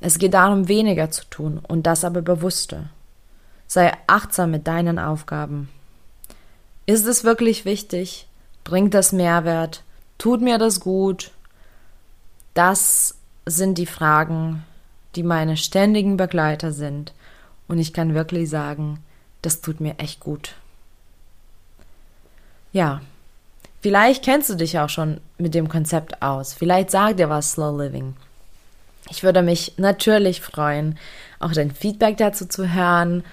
Es 0.00 0.18
geht 0.18 0.34
darum, 0.34 0.68
weniger 0.68 1.10
zu 1.10 1.24
tun 1.30 1.60
und 1.66 1.86
das 1.86 2.04
aber 2.04 2.22
bewusster. 2.22 2.90
Sei 3.66 3.92
achtsam 4.06 4.50
mit 4.50 4.66
deinen 4.66 4.98
Aufgaben. 4.98 5.68
Ist 6.84 7.06
es 7.06 7.24
wirklich 7.24 7.64
wichtig? 7.64 8.28
Bringt 8.64 8.94
das 8.94 9.12
Mehrwert? 9.12 9.82
Tut 10.18 10.40
mir 10.40 10.58
das 10.58 10.80
gut? 10.80 11.30
Das 12.54 13.16
sind 13.44 13.78
die 13.78 13.86
Fragen, 13.86 14.64
die 15.14 15.22
meine 15.22 15.56
ständigen 15.56 16.16
Begleiter 16.16 16.72
sind 16.72 17.12
und 17.68 17.78
ich 17.78 17.92
kann 17.92 18.14
wirklich 18.14 18.48
sagen, 18.48 18.98
das 19.42 19.60
tut 19.60 19.80
mir 19.80 19.98
echt 19.98 20.20
gut. 20.20 20.54
Ja, 22.76 23.00
vielleicht 23.80 24.22
kennst 24.22 24.50
du 24.50 24.54
dich 24.54 24.78
auch 24.78 24.90
schon 24.90 25.18
mit 25.38 25.54
dem 25.54 25.66
Konzept 25.66 26.20
aus. 26.20 26.52
Vielleicht 26.52 26.90
sagt 26.90 27.18
dir 27.18 27.30
was 27.30 27.52
Slow 27.52 27.82
Living. 27.82 28.14
Ich 29.08 29.22
würde 29.22 29.40
mich 29.40 29.78
natürlich 29.78 30.42
freuen, 30.42 30.98
auch 31.40 31.52
dein 31.52 31.70
Feedback 31.70 32.18
dazu 32.18 32.44
zu 32.44 32.74
hören. 32.74 33.24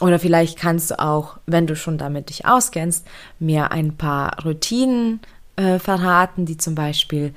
Oder 0.00 0.20
vielleicht 0.20 0.60
kannst 0.60 0.92
du 0.92 1.00
auch, 1.00 1.38
wenn 1.44 1.66
du 1.66 1.74
schon 1.74 1.98
damit 1.98 2.28
dich 2.28 2.46
auskennst, 2.46 3.04
mir 3.40 3.72
ein 3.72 3.96
paar 3.96 4.44
Routinen 4.44 5.18
äh, 5.56 5.80
verraten, 5.80 6.46
die 6.46 6.56
zum 6.56 6.76
Beispiel 6.76 7.34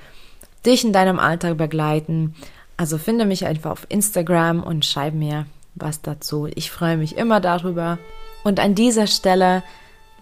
dich 0.63 0.83
in 0.83 0.93
deinem 0.93 1.17
Alltag 1.17 1.57
begleiten. 1.57 2.35
Also 2.77 2.99
finde 2.99 3.25
mich 3.25 3.47
einfach 3.47 3.71
auf 3.71 3.87
Instagram 3.89 4.61
und 4.61 4.85
schreib 4.85 5.15
mir, 5.15 5.47
was 5.73 6.03
dazu. 6.03 6.47
Ich 6.53 6.69
freue 6.69 6.97
mich 6.97 7.17
immer 7.17 7.41
darüber. 7.41 7.97
Und 8.43 8.59
an 8.59 8.75
dieser 8.75 9.07
Stelle 9.07 9.63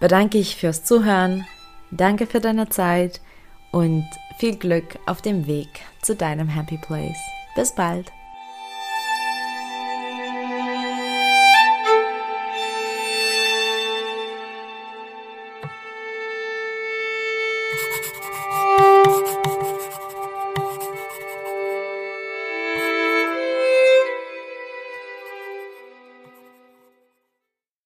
bedanke 0.03 0.37
ich 0.37 0.57
fürs 0.57 0.83
Zuhören. 0.83 1.47
Danke 1.89 2.27
für 2.27 2.41
deine 2.41 2.67
Zeit 2.67 3.21
und 3.71 4.03
viel 4.37 4.57
Glück 4.57 4.99
auf 5.05 5.21
dem 5.21 5.47
Weg 5.47 5.69
zu 6.01 6.13
deinem 6.13 6.49
Happy 6.49 6.77
Place. 6.77 7.15
Bis 7.55 7.73
bald. 7.73 8.11